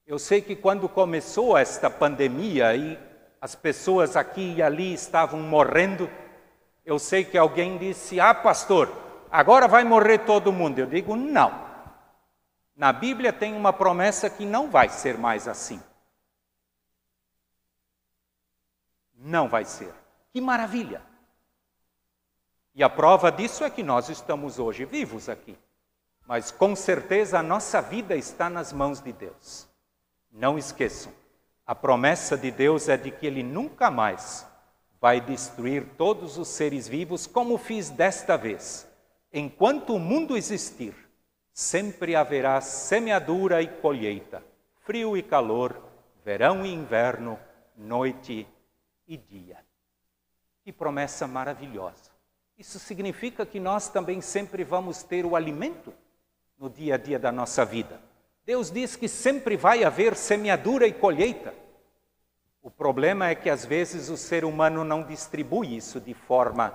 Eu 0.06 0.18
sei 0.18 0.42
que 0.42 0.54
quando 0.54 0.86
começou 0.86 1.56
esta 1.56 1.88
pandemia 1.88 2.76
e 2.76 2.98
as 3.40 3.54
pessoas 3.54 4.16
aqui 4.18 4.56
e 4.56 4.62
ali 4.62 4.92
estavam 4.92 5.40
morrendo. 5.40 6.10
Eu 6.84 6.98
sei 6.98 7.24
que 7.24 7.38
alguém 7.38 7.78
disse: 7.78 8.20
Ah, 8.20 8.34
pastor, 8.34 9.01
agora 9.32 9.66
vai 9.66 9.82
morrer 9.82 10.18
todo 10.18 10.52
mundo. 10.52 10.78
Eu 10.78 10.86
digo: 10.86 11.16
Não. 11.16 11.72
Na 12.76 12.92
Bíblia 12.92 13.32
tem 13.32 13.54
uma 13.54 13.72
promessa 13.72 14.30
que 14.30 14.46
não 14.46 14.70
vai 14.70 14.88
ser 14.88 15.18
mais 15.18 15.48
assim. 15.48 15.80
Não 19.14 19.48
vai 19.48 19.64
ser. 19.64 19.92
Que 20.32 20.40
maravilha! 20.40 21.02
E 22.74 22.82
a 22.82 22.88
prova 22.88 23.30
disso 23.30 23.64
é 23.64 23.70
que 23.70 23.82
nós 23.82 24.08
estamos 24.08 24.58
hoje 24.58 24.84
vivos 24.84 25.28
aqui. 25.28 25.56
Mas 26.26 26.50
com 26.50 26.74
certeza 26.74 27.38
a 27.38 27.42
nossa 27.42 27.82
vida 27.82 28.16
está 28.16 28.48
nas 28.48 28.72
mãos 28.72 29.00
de 29.00 29.12
Deus. 29.12 29.68
Não 30.30 30.56
esqueçam. 30.56 31.12
A 31.66 31.74
promessa 31.74 32.36
de 32.36 32.50
Deus 32.50 32.88
é 32.88 32.96
de 32.96 33.10
que 33.10 33.26
Ele 33.26 33.42
nunca 33.42 33.90
mais 33.90 34.46
vai 35.00 35.20
destruir 35.20 35.84
todos 35.96 36.38
os 36.38 36.48
seres 36.48 36.88
vivos 36.88 37.26
como 37.26 37.58
fiz 37.58 37.90
desta 37.90 38.36
vez. 38.36 38.88
Enquanto 39.32 39.94
o 39.94 39.98
mundo 39.98 40.36
existir, 40.36 40.94
sempre 41.52 42.14
haverá 42.14 42.60
semeadura 42.60 43.62
e 43.62 43.66
colheita, 43.66 44.42
frio 44.84 45.16
e 45.16 45.22
calor, 45.22 45.80
verão 46.22 46.66
e 46.66 46.72
inverno, 46.72 47.38
noite 47.76 48.46
e 49.08 49.16
dia. 49.16 49.58
Que 50.62 50.72
promessa 50.72 51.26
maravilhosa! 51.26 52.10
Isso 52.58 52.78
significa 52.78 53.46
que 53.46 53.58
nós 53.58 53.88
também 53.88 54.20
sempre 54.20 54.64
vamos 54.64 55.02
ter 55.02 55.24
o 55.24 55.34
alimento 55.34 55.94
no 56.58 56.68
dia 56.68 56.94
a 56.94 56.98
dia 56.98 57.18
da 57.18 57.32
nossa 57.32 57.64
vida. 57.64 58.00
Deus 58.44 58.70
diz 58.70 58.96
que 58.96 59.08
sempre 59.08 59.56
vai 59.56 59.82
haver 59.82 60.14
semeadura 60.14 60.86
e 60.86 60.92
colheita. 60.92 61.54
O 62.60 62.70
problema 62.70 63.28
é 63.28 63.34
que 63.34 63.48
às 63.48 63.64
vezes 63.64 64.08
o 64.08 64.16
ser 64.16 64.44
humano 64.44 64.84
não 64.84 65.02
distribui 65.02 65.74
isso 65.76 66.00
de 66.00 66.12
forma 66.14 66.72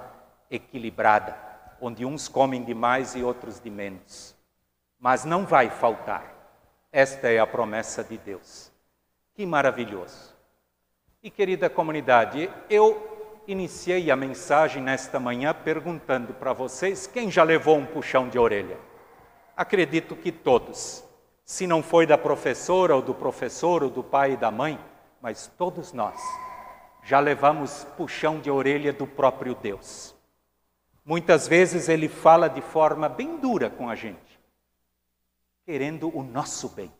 equilibrada, 0.50 1.47
onde 1.82 2.06
uns 2.06 2.28
comem 2.28 2.63
demais 2.63 3.16
e 3.16 3.24
outros 3.24 3.60
de 3.60 3.70
menos. 3.70 4.36
Mas 5.00 5.26
não 5.26 5.46
vai 5.46 5.70
faltar. 5.70 6.34
Esta 6.92 7.28
é 7.28 7.40
a 7.40 7.48
promessa 7.48 8.04
de 8.04 8.18
Deus. 8.18 8.72
Que 9.34 9.46
maravilhoso. 9.46 10.36
E 11.22 11.30
querida 11.30 11.70
comunidade, 11.70 12.50
eu 12.70 13.42
iniciei 13.48 14.10
a 14.12 14.16
mensagem 14.16 14.82
nesta 14.82 15.20
manhã 15.20 15.54
perguntando 15.54 16.34
para 16.34 16.54
vocês 16.54 17.08
quem 17.08 17.30
já 17.30 17.44
levou 17.44 17.78
um 17.78 17.86
puxão 17.86 18.28
de 18.28 18.40
orelha. 18.40 18.78
Acredito 19.56 20.16
que 20.16 20.32
todos. 20.32 21.04
Se 21.46 21.66
não 21.66 21.82
foi 21.82 22.06
da 22.06 22.18
professora 22.18 22.96
ou 22.96 23.02
do 23.02 23.13
professor 23.13 23.84
ou 23.84 23.90
do 23.90 24.04
pai 24.04 24.34
e 24.34 24.38
da 24.38 24.52
mãe, 24.52 24.80
mas 25.22 25.48
todos 25.58 25.94
nós 25.94 26.20
já 27.04 27.22
levamos 27.22 27.86
puxão 27.96 28.40
de 28.40 28.52
orelha 28.52 28.92
do 28.92 29.08
próprio 29.08 29.56
Deus. 29.56 30.17
Muitas 31.08 31.48
vezes 31.48 31.88
ele 31.88 32.10
fala 32.10 32.50
de 32.50 32.60
forma 32.60 33.08
bem 33.08 33.38
dura 33.38 33.70
com 33.70 33.89
a 33.89 33.96
gente, 33.96 34.38
querendo 35.63 36.13
o 36.13 36.22
nosso 36.22 36.67
bem, 36.67 36.91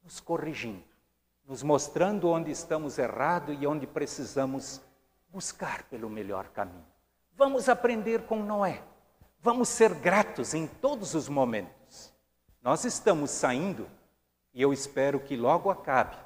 nos 0.00 0.20
corrigindo, 0.20 0.84
nos 1.44 1.60
mostrando 1.60 2.28
onde 2.28 2.52
estamos 2.52 2.98
errados 2.98 3.60
e 3.60 3.66
onde 3.66 3.84
precisamos 3.84 4.80
buscar 5.28 5.82
pelo 5.88 6.08
melhor 6.08 6.50
caminho. 6.50 6.86
Vamos 7.34 7.68
aprender 7.68 8.26
com 8.26 8.44
Noé. 8.44 8.80
Vamos 9.40 9.68
ser 9.68 9.92
gratos 9.92 10.54
em 10.54 10.68
todos 10.68 11.16
os 11.16 11.28
momentos. 11.28 12.14
Nós 12.62 12.84
estamos 12.84 13.32
saindo 13.32 13.88
e 14.54 14.62
eu 14.62 14.72
espero 14.72 15.18
que 15.18 15.36
logo 15.36 15.68
acabe 15.68 16.16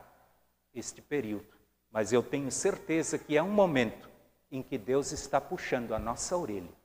este 0.74 1.00
período, 1.00 1.48
mas 1.90 2.12
eu 2.12 2.22
tenho 2.22 2.52
certeza 2.52 3.16
que 3.16 3.38
é 3.38 3.42
um 3.42 3.50
momento 3.50 4.06
em 4.52 4.62
que 4.62 4.76
Deus 4.76 5.12
está 5.12 5.40
puxando 5.40 5.94
a 5.94 5.98
nossa 5.98 6.36
orelha 6.36 6.75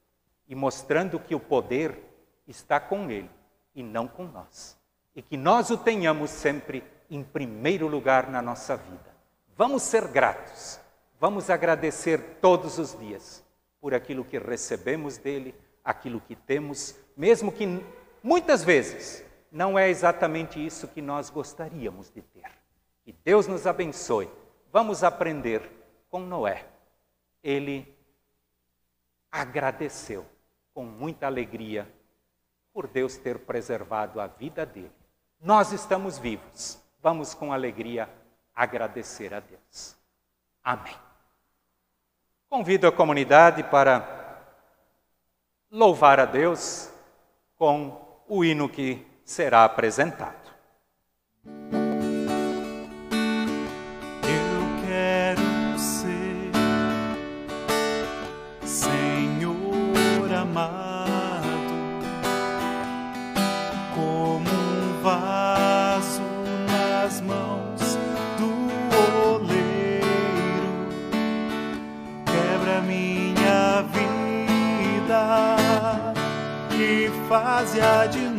e 0.51 0.55
mostrando 0.55 1.17
que 1.17 1.33
o 1.33 1.39
poder 1.39 1.97
está 2.45 2.77
com 2.77 3.09
Ele 3.09 3.31
e 3.73 3.81
não 3.81 4.05
com 4.05 4.25
nós. 4.25 4.77
E 5.15 5.21
que 5.21 5.37
nós 5.37 5.69
o 5.69 5.77
tenhamos 5.77 6.29
sempre 6.29 6.83
em 7.09 7.23
primeiro 7.23 7.87
lugar 7.87 8.29
na 8.29 8.41
nossa 8.41 8.75
vida. 8.75 9.15
Vamos 9.55 9.81
ser 9.81 10.09
gratos, 10.09 10.77
vamos 11.17 11.49
agradecer 11.49 12.39
todos 12.41 12.77
os 12.77 12.99
dias 12.99 13.41
por 13.79 13.93
aquilo 13.93 14.25
que 14.25 14.37
recebemos 14.37 15.17
dele, 15.17 15.55
aquilo 15.85 16.19
que 16.19 16.35
temos, 16.35 16.97
mesmo 17.15 17.49
que 17.49 17.81
muitas 18.21 18.61
vezes 18.61 19.23
não 19.49 19.79
é 19.79 19.89
exatamente 19.89 20.63
isso 20.63 20.85
que 20.89 21.01
nós 21.01 21.29
gostaríamos 21.29 22.11
de 22.11 22.21
ter. 22.21 22.51
Que 23.05 23.13
Deus 23.23 23.47
nos 23.47 23.65
abençoe. 23.65 24.29
Vamos 24.69 25.01
aprender 25.01 25.61
com 26.09 26.19
Noé. 26.19 26.65
Ele 27.41 27.87
agradeceu 29.31 30.25
com 30.73 30.85
muita 30.85 31.27
alegria 31.27 31.91
por 32.73 32.87
Deus 32.87 33.17
ter 33.17 33.39
preservado 33.39 34.19
a 34.19 34.27
vida 34.27 34.65
dele. 34.65 34.91
Nós 35.39 35.71
estamos 35.71 36.17
vivos. 36.17 36.79
Vamos 37.01 37.33
com 37.33 37.51
alegria 37.51 38.09
agradecer 38.55 39.33
a 39.33 39.39
Deus. 39.39 39.95
Amém. 40.63 40.95
Convido 42.47 42.87
a 42.87 42.91
comunidade 42.91 43.63
para 43.63 44.21
louvar 45.71 46.19
a 46.19 46.25
Deus 46.25 46.91
com 47.55 48.21
o 48.27 48.43
hino 48.43 48.69
que 48.69 49.05
será 49.23 49.63
apresentado. 49.63 50.40
Fazia 77.31 78.07
de 78.07 78.30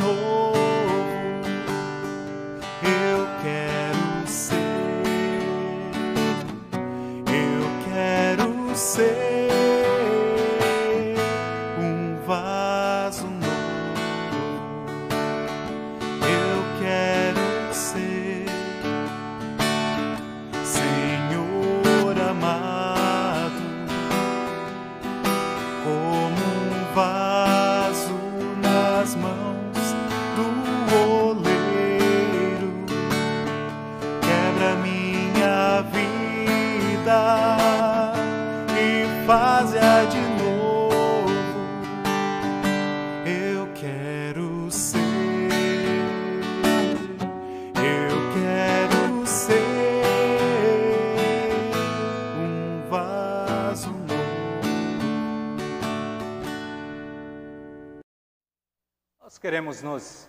queremos 59.73 59.83
nos, 59.83 60.29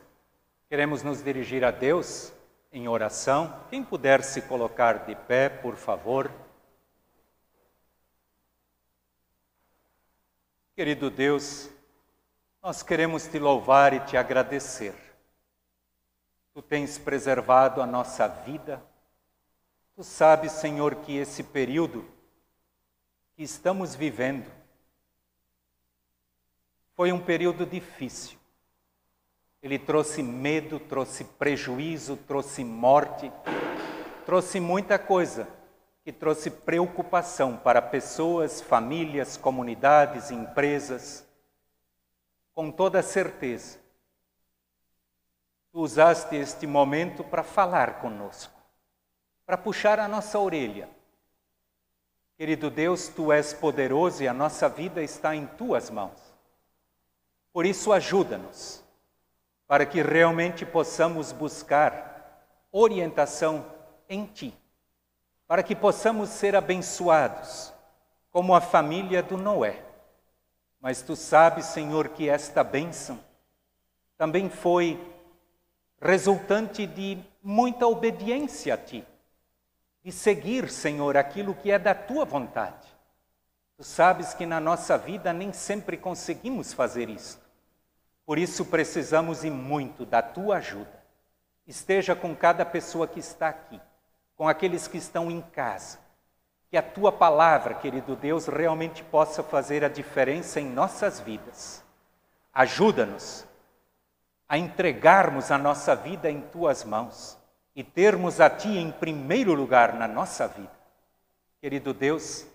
queremos 0.70 1.04
nos 1.04 1.22
dirigir 1.22 1.66
a 1.66 1.72
Deus 1.72 2.32
em 2.72 2.88
oração. 2.88 3.62
Quem 3.70 3.84
puder 3.84 4.24
se 4.24 4.42
colocar 4.44 5.06
de 5.06 5.16
pé, 5.16 5.50
por 5.50 5.76
favor. 5.76 6.32
Querido 10.74 11.10
Deus, 11.10 11.70
nós 12.62 12.82
queremos 12.82 13.28
te 13.28 13.38
louvar 13.38 13.94
e 13.94 14.00
te 14.00 14.16
agradecer. 14.16 14.96
Tu 16.54 16.62
tens 16.62 16.98
preservado 16.98 17.82
a 17.82 17.86
nossa 17.86 18.28
vida. 18.28 18.82
Tu 19.94 20.04
sabes, 20.06 20.54
Senhor, 20.54 20.96
que 20.96 21.18
esse 21.18 21.44
período 21.44 22.06
que 23.36 23.44
estamos 23.44 23.94
vivendo 23.94 24.50
foi 26.96 27.12
um 27.12 27.20
período 27.20 27.66
difícil. 27.66 28.43
Ele 29.64 29.80
trouxe 29.80 30.22
medo, 30.22 30.78
trouxe 30.78 31.24
prejuízo, 31.24 32.18
trouxe 32.18 32.66
morte, 32.66 33.32
trouxe 34.26 34.60
muita 34.60 35.00
coisa 35.00 35.48
que 36.04 36.12
trouxe 36.12 36.52
preocupação 36.52 37.56
para 37.56 37.82
pessoas, 37.82 38.60
famílias, 38.60 39.38
comunidades, 39.38 40.32
empresas. 40.32 41.26
Com 42.54 42.70
toda 42.70 43.02
certeza, 43.02 43.80
tu 45.72 45.80
usaste 45.80 46.36
este 46.36 46.68
momento 46.68 47.24
para 47.24 47.42
falar 47.42 48.02
conosco, 48.02 48.60
para 49.46 49.58
puxar 49.58 49.98
a 49.98 50.10
nossa 50.10 50.38
orelha. 50.38 50.90
Querido 52.38 52.70
Deus, 52.70 53.08
tu 53.08 53.32
és 53.32 53.54
poderoso 53.54 54.24
e 54.24 54.28
a 54.28 54.34
nossa 54.34 54.68
vida 54.68 55.02
está 55.02 55.34
em 55.34 55.48
tuas 55.48 55.90
mãos. 55.90 56.20
Por 57.54 57.66
isso, 57.66 57.94
ajuda-nos 57.94 58.83
para 59.68 59.86
que 59.86 60.02
realmente 60.02 60.66
possamos 60.66 61.32
buscar 61.32 62.48
orientação 62.72 63.66
em 64.10 64.26
Ti, 64.26 64.54
para 65.48 65.64
que 65.64 65.76
possamos 65.76 66.30
ser 66.30 66.56
abençoados, 66.56 67.72
como 68.32 68.56
a 68.56 68.62
família 68.62 69.22
do 69.22 69.38
Noé. 69.38 69.84
Mas 70.82 71.02
Tu 71.02 71.16
sabes, 71.16 71.66
Senhor, 71.66 72.10
que 72.10 72.28
esta 72.28 72.64
bênção 72.64 73.20
também 74.18 74.50
foi 74.50 75.00
resultante 76.02 76.86
de 76.86 77.18
muita 77.42 77.88
obediência 77.88 78.74
a 78.74 78.78
Ti, 78.78 79.06
de 80.04 80.12
seguir, 80.12 80.70
Senhor, 80.70 81.16
aquilo 81.16 81.54
que 81.54 81.72
é 81.72 81.80
da 81.80 81.96
Tua 81.96 82.26
vontade. 82.26 82.88
Tu 83.78 83.84
sabes 83.84 84.34
que 84.34 84.46
na 84.46 84.60
nossa 84.60 84.98
vida 84.98 85.34
nem 85.34 85.52
sempre 85.52 85.98
conseguimos 85.98 86.74
fazer 86.74 87.10
isso. 87.10 87.43
Por 88.26 88.38
isso 88.38 88.66
precisamos 88.66 89.44
e 89.44 89.50
muito 89.50 90.06
da 90.06 90.22
tua 90.22 90.58
ajuda. 90.58 91.04
Esteja 91.68 92.16
com 92.16 92.36
cada 92.36 92.66
pessoa 92.66 93.08
que 93.08 93.20
está 93.20 93.50
aqui, 93.50 93.80
com 94.36 94.48
aqueles 94.48 94.88
que 94.88 94.98
estão 94.98 95.30
em 95.30 95.42
casa. 95.42 96.00
Que 96.70 96.78
a 96.78 96.82
tua 96.82 97.12
palavra, 97.12 97.76
querido 97.76 98.16
Deus, 98.16 98.48
realmente 98.48 99.04
possa 99.04 99.44
fazer 99.44 99.84
a 99.84 99.90
diferença 99.90 100.60
em 100.60 100.70
nossas 100.70 101.20
vidas. 101.20 101.84
Ajuda-nos 102.54 103.46
a 104.48 104.58
entregarmos 104.58 105.52
a 105.52 105.58
nossa 105.58 105.96
vida 105.96 106.30
em 106.30 106.42
tuas 106.42 106.84
mãos 106.84 107.38
e 107.76 107.84
termos 107.84 108.40
a 108.40 108.50
ti 108.50 108.78
em 108.78 108.92
primeiro 108.92 109.54
lugar 109.54 109.94
na 109.94 110.08
nossa 110.08 110.48
vida. 110.48 110.72
Querido 111.60 111.94
Deus, 111.94 112.46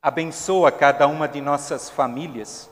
abençoa 0.00 0.70
cada 0.70 1.06
uma 1.06 1.26
de 1.26 1.40
nossas 1.40 1.90
famílias 1.90 2.70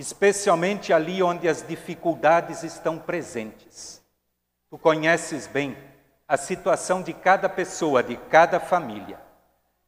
especialmente 0.00 0.94
ali 0.94 1.22
onde 1.22 1.46
as 1.46 1.62
dificuldades 1.66 2.62
estão 2.62 2.98
presentes. 2.98 4.02
Tu 4.70 4.78
conheces 4.78 5.46
bem 5.46 5.76
a 6.26 6.38
situação 6.38 7.02
de 7.02 7.12
cada 7.12 7.50
pessoa, 7.50 8.02
de 8.02 8.16
cada 8.16 8.58
família. 8.58 9.20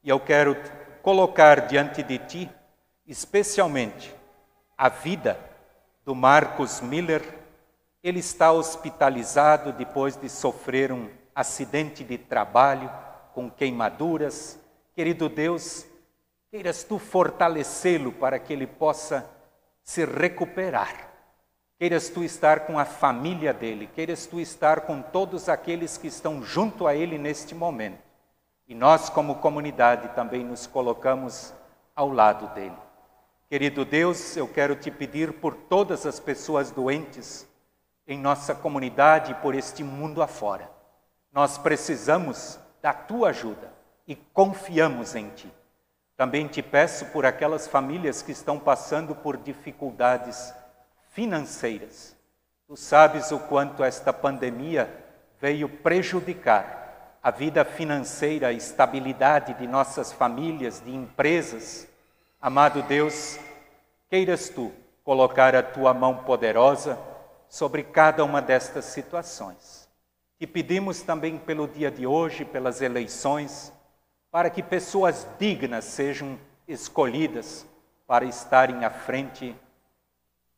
E 0.05 0.11
eu 0.11 0.21
quero 0.21 0.55
colocar 1.01 1.67
diante 1.67 2.03
de 2.03 2.19
ti, 2.19 2.51
especialmente, 3.07 4.15
a 4.77 4.91
vida 4.91 5.39
do 6.05 6.15
Marcos 6.15 6.83
Miller. 6.83 7.23
Ele 8.03 8.19
está 8.19 8.53
hospitalizado 8.53 9.73
depois 9.73 10.15
de 10.15 10.29
sofrer 10.29 10.93
um 10.93 11.09
acidente 11.35 12.05
de 12.05 12.19
trabalho 12.19 12.93
com 13.33 13.51
queimaduras. 13.51 14.59
Querido 14.95 15.31
Deus, 15.31 15.87
queiras 16.51 16.85
tu 16.85 16.99
fortalecê-lo 16.99 18.13
para 18.13 18.39
que 18.39 18.53
ele 18.53 18.67
possa 18.67 19.27
se 19.83 20.05
recuperar. 20.05 21.11
Queiras 21.79 22.09
tu 22.09 22.23
estar 22.23 22.61
com 22.61 22.79
a 22.79 22.85
família 22.85 23.53
dele, 23.53 23.89
queiras 23.93 24.27
tu 24.27 24.39
estar 24.39 24.83
com 24.83 25.03
todos 25.03 25.49
aqueles 25.49 25.97
que 25.97 26.07
estão 26.07 26.43
junto 26.43 26.87
a 26.87 26.95
ele 26.95 27.19
neste 27.19 27.55
momento. 27.55 28.03
E 28.69 28.75
nós, 28.75 29.09
como 29.09 29.37
comunidade, 29.37 30.09
também 30.15 30.45
nos 30.45 30.67
colocamos 30.67 31.53
ao 31.95 32.09
lado 32.09 32.55
dele. 32.55 32.77
Querido 33.49 33.85
Deus, 33.85 34.37
eu 34.37 34.49
quero 34.49 34.77
te 34.77 34.91
pedir 34.91 35.35
por 35.35 35.55
todas 35.55 36.07
as 36.07 36.19
pessoas 36.21 36.71
doentes 36.71 37.47
em 38.07 38.19
nossa 38.19 38.55
comunidade 38.55 39.33
e 39.33 39.35
por 39.35 39.55
este 39.55 39.85
mundo 39.85 40.23
afora. 40.23 40.71
Nós 41.33 41.59
precisamos 41.59 42.59
da 42.81 42.93
tua 42.93 43.31
ajuda 43.31 43.73
e 44.07 44.17
confiamos 44.17 45.15
em 45.15 45.29
ti. 45.31 45.53
Também 46.17 46.47
te 46.47 46.63
peço 46.63 47.07
por 47.07 47.27
aquelas 47.27 47.67
famílias 47.67 48.23
que 48.23 48.33
estão 48.33 48.59
passando 48.59 49.15
por 49.15 49.37
dificuldades 49.37 50.55
financeiras. 51.11 52.17
Tu 52.67 52.77
sabes 52.77 53.33
o 53.33 53.39
quanto 53.39 53.85
esta 53.85 54.13
pandemia 54.13 54.89
veio 55.41 55.69
prejudicar 55.69 57.19
a 57.23 57.31
vida 57.31 57.65
financeira, 57.65 58.49
a 58.49 58.53
estabilidade 58.53 59.55
de 59.55 59.67
nossas 59.67 60.13
famílias, 60.13 60.83
de 60.85 60.95
empresas. 60.95 61.87
Amado 62.41 62.83
Deus, 62.83 63.39
queiras 64.11 64.49
tu 64.49 64.73
colocar 65.05 65.55
a 65.55 65.63
tua 65.63 65.95
mão 65.95 66.25
poderosa 66.25 66.99
sobre 67.49 67.83
cada 67.83 68.25
uma 68.25 68.41
destas 68.43 68.87
situações. 68.87 69.89
Te 70.39 70.47
pedimos 70.47 71.03
também 71.03 71.39
pelo 71.39 71.69
dia 71.69 71.91
de 71.91 72.07
hoje, 72.07 72.45
pelas 72.45 72.81
eleições, 72.81 73.73
para 74.33 74.49
que 74.49 74.63
pessoas 74.63 75.29
dignas 75.39 75.85
sejam 75.85 76.39
escolhidas 76.67 77.67
para 78.07 78.25
estarem 78.25 78.83
à 78.83 78.89
frente 78.89 79.55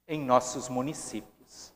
em 0.06 0.24
nossos 0.24 0.68
municípios. 0.68 1.74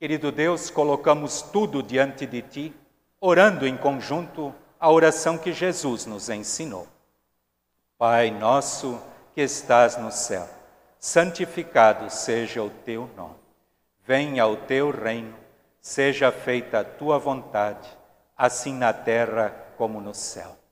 Querido 0.00 0.32
Deus, 0.32 0.70
colocamos 0.70 1.40
tudo 1.40 1.84
diante 1.84 2.26
de 2.26 2.42
Ti, 2.42 2.76
orando 3.20 3.64
em 3.64 3.76
conjunto 3.76 4.52
a 4.78 4.90
oração 4.90 5.38
que 5.38 5.52
Jesus 5.52 6.04
nos 6.04 6.28
ensinou. 6.28 6.88
Pai 7.96 8.32
nosso 8.32 9.00
que 9.32 9.40
estás 9.40 9.96
no 9.96 10.10
céu, 10.10 10.48
santificado 10.98 12.10
seja 12.10 12.60
o 12.60 12.70
Teu 12.70 13.08
nome. 13.16 13.36
Venha 14.04 14.48
o 14.48 14.56
Teu 14.56 14.90
reino, 14.90 15.36
seja 15.80 16.32
feita 16.32 16.80
a 16.80 16.84
Tua 16.84 17.20
vontade, 17.20 17.88
assim 18.36 18.74
na 18.74 18.92
terra 18.92 19.50
como 19.76 20.00
no 20.00 20.12
céu. 20.12 20.63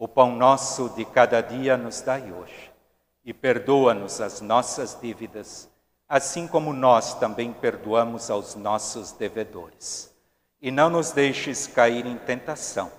O 0.00 0.06
pão 0.06 0.30
nosso 0.36 0.90
de 0.90 1.04
cada 1.04 1.40
dia 1.40 1.76
nos 1.76 2.00
dai 2.00 2.30
hoje, 2.30 2.72
e 3.24 3.34
perdoa-nos 3.34 4.20
as 4.20 4.40
nossas 4.40 4.96
dívidas, 5.02 5.68
assim 6.08 6.46
como 6.46 6.72
nós 6.72 7.14
também 7.14 7.52
perdoamos 7.52 8.30
aos 8.30 8.54
nossos 8.54 9.10
devedores. 9.10 10.14
E 10.62 10.70
não 10.70 10.88
nos 10.88 11.10
deixes 11.10 11.66
cair 11.66 12.06
em 12.06 12.16
tentação, 12.16 12.92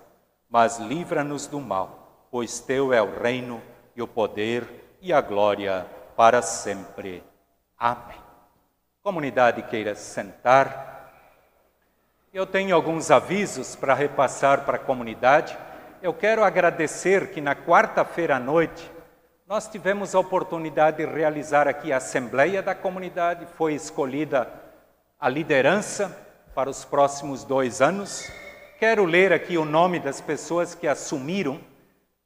mas 0.49 0.77
livra-nos 0.77 1.47
do 1.47 1.61
mal, 1.61 2.27
pois 2.29 2.59
teu 2.59 2.91
é 2.91 3.01
o 3.01 3.17
reino 3.17 3.61
e 3.95 4.01
o 4.01 4.07
poder 4.07 4.97
e 4.99 5.13
a 5.13 5.21
glória 5.21 5.87
para 6.17 6.41
sempre. 6.41 7.23
Amém. 7.77 8.19
Comunidade 9.01 9.63
queira 9.63 9.95
sentar. 9.95 11.13
Eu 12.33 12.45
tenho 12.45 12.75
alguns 12.75 13.09
avisos 13.09 13.73
para 13.73 13.93
repassar 13.93 14.65
para 14.65 14.75
a 14.75 14.83
comunidade 14.83 15.57
eu 16.01 16.13
quero 16.13 16.43
agradecer 16.43 17.31
que 17.31 17.41
na 17.41 17.55
quarta-feira 17.55 18.37
à 18.37 18.39
noite 18.39 18.89
nós 19.45 19.67
tivemos 19.67 20.15
a 20.15 20.19
oportunidade 20.19 20.97
de 20.97 21.05
realizar 21.05 21.67
aqui 21.67 21.91
a 21.91 21.97
Assembleia 21.97 22.61
da 22.61 22.73
Comunidade, 22.73 23.47
foi 23.57 23.73
escolhida 23.73 24.47
a 25.19 25.27
liderança 25.27 26.15
para 26.55 26.69
os 26.69 26.85
próximos 26.85 27.43
dois 27.43 27.81
anos. 27.81 28.31
Quero 28.77 29.03
ler 29.03 29.33
aqui 29.33 29.57
o 29.57 29.65
nome 29.65 29.99
das 29.99 30.21
pessoas 30.21 30.73
que 30.73 30.87
assumiram 30.87 31.59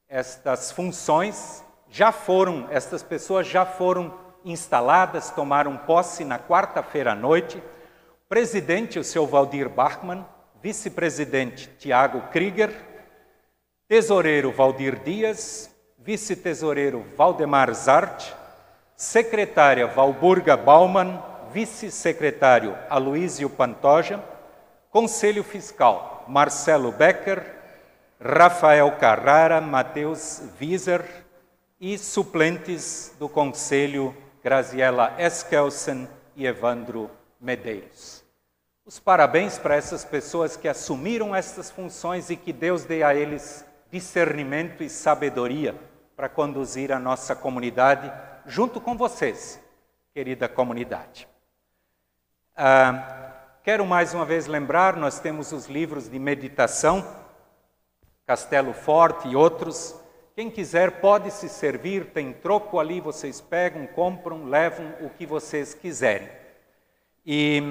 estas 0.07 0.71
funções. 0.71 1.63
Já 1.89 2.11
foram, 2.11 2.67
estas 2.69 3.01
pessoas 3.01 3.47
já 3.47 3.65
foram 3.65 4.13
instaladas, 4.45 5.31
tomaram 5.31 5.77
posse 5.77 6.23
na 6.23 6.37
quarta-feira 6.37 7.13
à 7.13 7.15
noite. 7.15 7.61
Presidente, 8.29 8.99
o 8.99 9.03
seu 9.03 9.25
Valdir 9.25 9.69
Bachmann, 9.69 10.25
vice-presidente, 10.61 11.69
Tiago 11.79 12.21
Krieger, 12.31 12.92
Tesoureiro 13.93 14.51
Valdir 14.51 14.97
Dias, 15.03 15.69
vice-tesoureiro 15.99 17.05
Valdemar 17.15 17.71
Zart, 17.75 18.33
secretária 18.95 19.85
Valburga 19.85 20.57
Baumann, 20.57 21.21
vice-secretário 21.53 22.75
Aloísio 22.89 23.47
Pantoja, 23.51 24.19
Conselho 24.89 25.43
Fiscal 25.43 26.25
Marcelo 26.27 26.91
Becker, 26.91 27.45
Rafael 28.19 28.93
Carrara, 28.93 29.61
Matheus 29.61 30.41
Wieser 30.59 31.05
e 31.79 31.95
suplentes 31.95 33.13
do 33.19 33.29
Conselho 33.29 34.17
Graziela 34.43 35.13
Eskelsen 35.19 36.09
e 36.35 36.47
Evandro 36.47 37.11
Medeiros. 37.39 38.23
Os 38.87 38.99
parabéns 38.99 39.59
para 39.59 39.75
essas 39.75 40.03
pessoas 40.03 40.57
que 40.57 40.67
assumiram 40.67 41.35
essas 41.35 41.69
funções 41.69 42.31
e 42.31 42.35
que 42.35 42.51
Deus 42.51 42.85
dê 42.85 43.03
a 43.03 43.13
eles 43.13 43.63
discernimento 43.93 44.81
e 44.81 44.89
sabedoria 44.89 45.75
para 46.15 46.27
conduzir 46.27 46.91
a 46.91 46.97
nossa 46.97 47.35
comunidade 47.35 48.11
junto 48.43 48.81
com 48.81 48.97
vocês, 48.97 49.61
querida 50.11 50.49
comunidade. 50.49 51.27
Ah, 52.57 53.59
quero 53.63 53.85
mais 53.85 54.11
uma 54.15 54.25
vez 54.25 54.47
lembrar: 54.47 54.97
nós 54.97 55.19
temos 55.19 55.51
os 55.51 55.67
livros 55.67 56.09
de 56.09 56.17
meditação, 56.17 57.05
Castelo 58.25 58.73
Forte 58.73 59.27
e 59.27 59.35
outros. 59.35 59.95
Quem 60.35 60.49
quiser 60.49 60.99
pode 60.99 61.29
se 61.29 61.47
servir, 61.47 62.07
tem 62.07 62.33
troco 62.33 62.79
ali, 62.79 62.99
vocês 62.99 63.39
pegam, 63.39 63.85
compram, 63.85 64.45
levam 64.45 64.91
o 65.01 65.09
que 65.11 65.27
vocês 65.27 65.75
quiserem. 65.75 66.27
E 67.23 67.61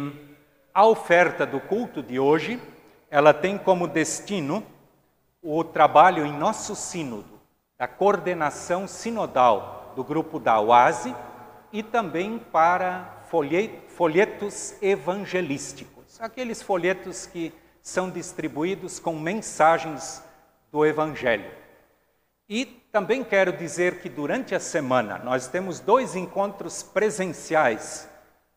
a 0.72 0.86
oferta 0.86 1.44
do 1.44 1.60
culto 1.60 2.00
de 2.00 2.20
hoje, 2.20 2.62
ela 3.10 3.34
tem 3.34 3.58
como 3.58 3.88
destino 3.88 4.64
o 5.42 5.64
trabalho 5.64 6.24
em 6.24 6.32
nosso 6.32 6.76
sínodo, 6.76 7.40
da 7.76 7.88
coordenação 7.88 8.86
sinodal 8.86 9.92
do 9.96 10.04
grupo 10.04 10.38
da 10.38 10.60
UASE 10.60 11.14
e 11.72 11.82
também 11.82 12.38
para 12.38 13.22
folhetos 13.88 14.80
evangelísticos, 14.80 16.20
aqueles 16.20 16.62
folhetos 16.62 17.26
que 17.26 17.52
são 17.82 18.08
distribuídos 18.08 19.00
com 19.00 19.18
mensagens 19.18 20.22
do 20.70 20.86
Evangelho. 20.86 21.50
E 22.48 22.64
também 22.92 23.24
quero 23.24 23.52
dizer 23.52 24.00
que 24.00 24.08
durante 24.08 24.54
a 24.54 24.60
semana 24.60 25.18
nós 25.18 25.48
temos 25.48 25.80
dois 25.80 26.14
encontros 26.14 26.84
presenciais 26.84 28.08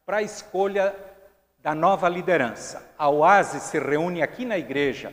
para 0.05 0.17
a 0.17 0.21
escolha 0.21 0.95
da 1.63 1.73
nova 1.73 2.07
liderança. 2.07 2.93
A 2.95 3.09
OASE 3.09 3.59
se 3.61 3.79
reúne 3.79 4.21
aqui 4.21 4.45
na 4.45 4.57
igreja 4.57 5.11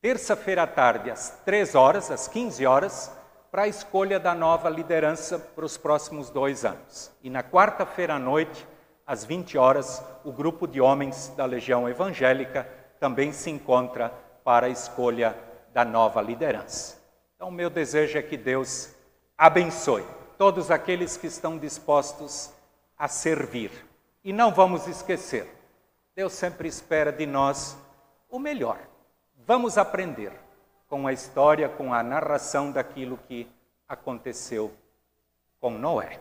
terça-feira 0.00 0.62
à 0.62 0.66
tarde, 0.66 1.10
às 1.10 1.30
3 1.44 1.74
horas, 1.74 2.10
às 2.10 2.26
15 2.26 2.64
horas, 2.66 3.12
para 3.50 3.62
a 3.62 3.68
escolha 3.68 4.18
da 4.18 4.34
nova 4.34 4.70
liderança 4.70 5.38
para 5.38 5.64
os 5.64 5.76
próximos 5.76 6.30
dois 6.30 6.64
anos. 6.64 7.10
E 7.22 7.28
na 7.28 7.42
quarta-feira 7.42 8.14
à 8.14 8.18
noite, 8.18 8.66
às 9.06 9.24
20 9.24 9.58
horas, 9.58 10.02
o 10.24 10.32
grupo 10.32 10.66
de 10.66 10.80
homens 10.80 11.28
da 11.36 11.44
Legião 11.44 11.88
Evangélica 11.88 12.66
também 12.98 13.32
se 13.32 13.50
encontra 13.50 14.10
para 14.44 14.66
a 14.66 14.70
escolha 14.70 15.36
da 15.72 15.84
nova 15.84 16.22
liderança. 16.22 16.98
Então, 17.34 17.50
meu 17.50 17.68
desejo 17.68 18.18
é 18.18 18.22
que 18.22 18.36
Deus 18.36 18.94
abençoe 19.36 20.04
todos 20.38 20.70
aqueles 20.70 21.16
que 21.16 21.26
estão 21.26 21.58
dispostos 21.58 22.50
a 22.96 23.08
servir. 23.08 23.70
E 24.22 24.32
não 24.32 24.52
vamos 24.52 24.86
esquecer, 24.86 25.46
Deus 26.14 26.32
sempre 26.32 26.68
espera 26.68 27.10
de 27.10 27.26
nós 27.26 27.76
o 28.28 28.38
melhor. 28.38 28.89
Vamos 29.52 29.76
aprender 29.76 30.32
com 30.88 31.08
a 31.08 31.12
história, 31.12 31.68
com 31.68 31.92
a 31.92 32.04
narração 32.04 32.70
daquilo 32.70 33.18
que 33.26 33.50
aconteceu 33.88 34.72
com 35.58 35.72
Noé. 35.72 36.20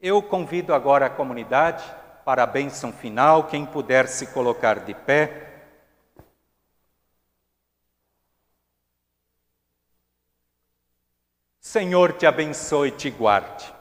Eu 0.00 0.22
convido 0.22 0.72
agora 0.72 1.04
a 1.04 1.10
comunidade 1.10 1.84
para 2.24 2.42
a 2.42 2.46
bênção 2.46 2.90
final, 2.90 3.48
quem 3.48 3.66
puder 3.66 4.08
se 4.08 4.28
colocar 4.28 4.78
de 4.80 4.94
pé. 4.94 5.66
Senhor 11.60 12.14
te 12.14 12.24
abençoe 12.24 12.88
e 12.88 12.92
te 12.92 13.10
guarde. 13.10 13.74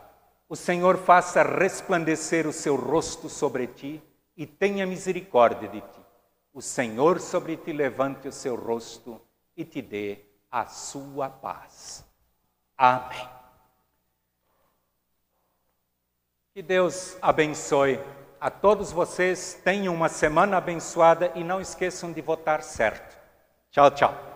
O 0.49 0.57
Senhor 0.57 0.97
faça 0.97 1.41
resplandecer 1.41 2.45
o 2.45 2.51
seu 2.51 2.75
rosto 2.75 3.29
sobre 3.29 3.65
ti 3.65 4.03
e 4.35 4.45
tenha 4.45 4.85
misericórdia 4.85 5.69
de 5.69 5.79
ti 5.79 6.02
o 6.53 6.61
Senhor 6.61 7.19
sobre 7.19 7.57
ti 7.57 7.73
levante 7.73 8.27
o 8.27 8.31
seu 8.31 8.55
rosto 8.55 9.19
e 9.57 9.65
te 9.65 9.81
dê 9.81 10.19
a 10.51 10.65
sua 10.67 11.29
paz. 11.29 12.05
Amém. 12.77 13.27
Que 16.53 16.61
Deus 16.61 17.17
abençoe 17.19 17.99
a 18.39 18.51
todos 18.51 18.91
vocês. 18.91 19.59
Tenham 19.63 19.93
uma 19.93 20.09
semana 20.09 20.57
abençoada 20.57 21.31
e 21.33 21.43
não 21.43 21.59
esqueçam 21.59 22.11
de 22.11 22.21
votar 22.21 22.61
certo. 22.61 23.17
Tchau, 23.71 23.89
tchau. 23.89 24.32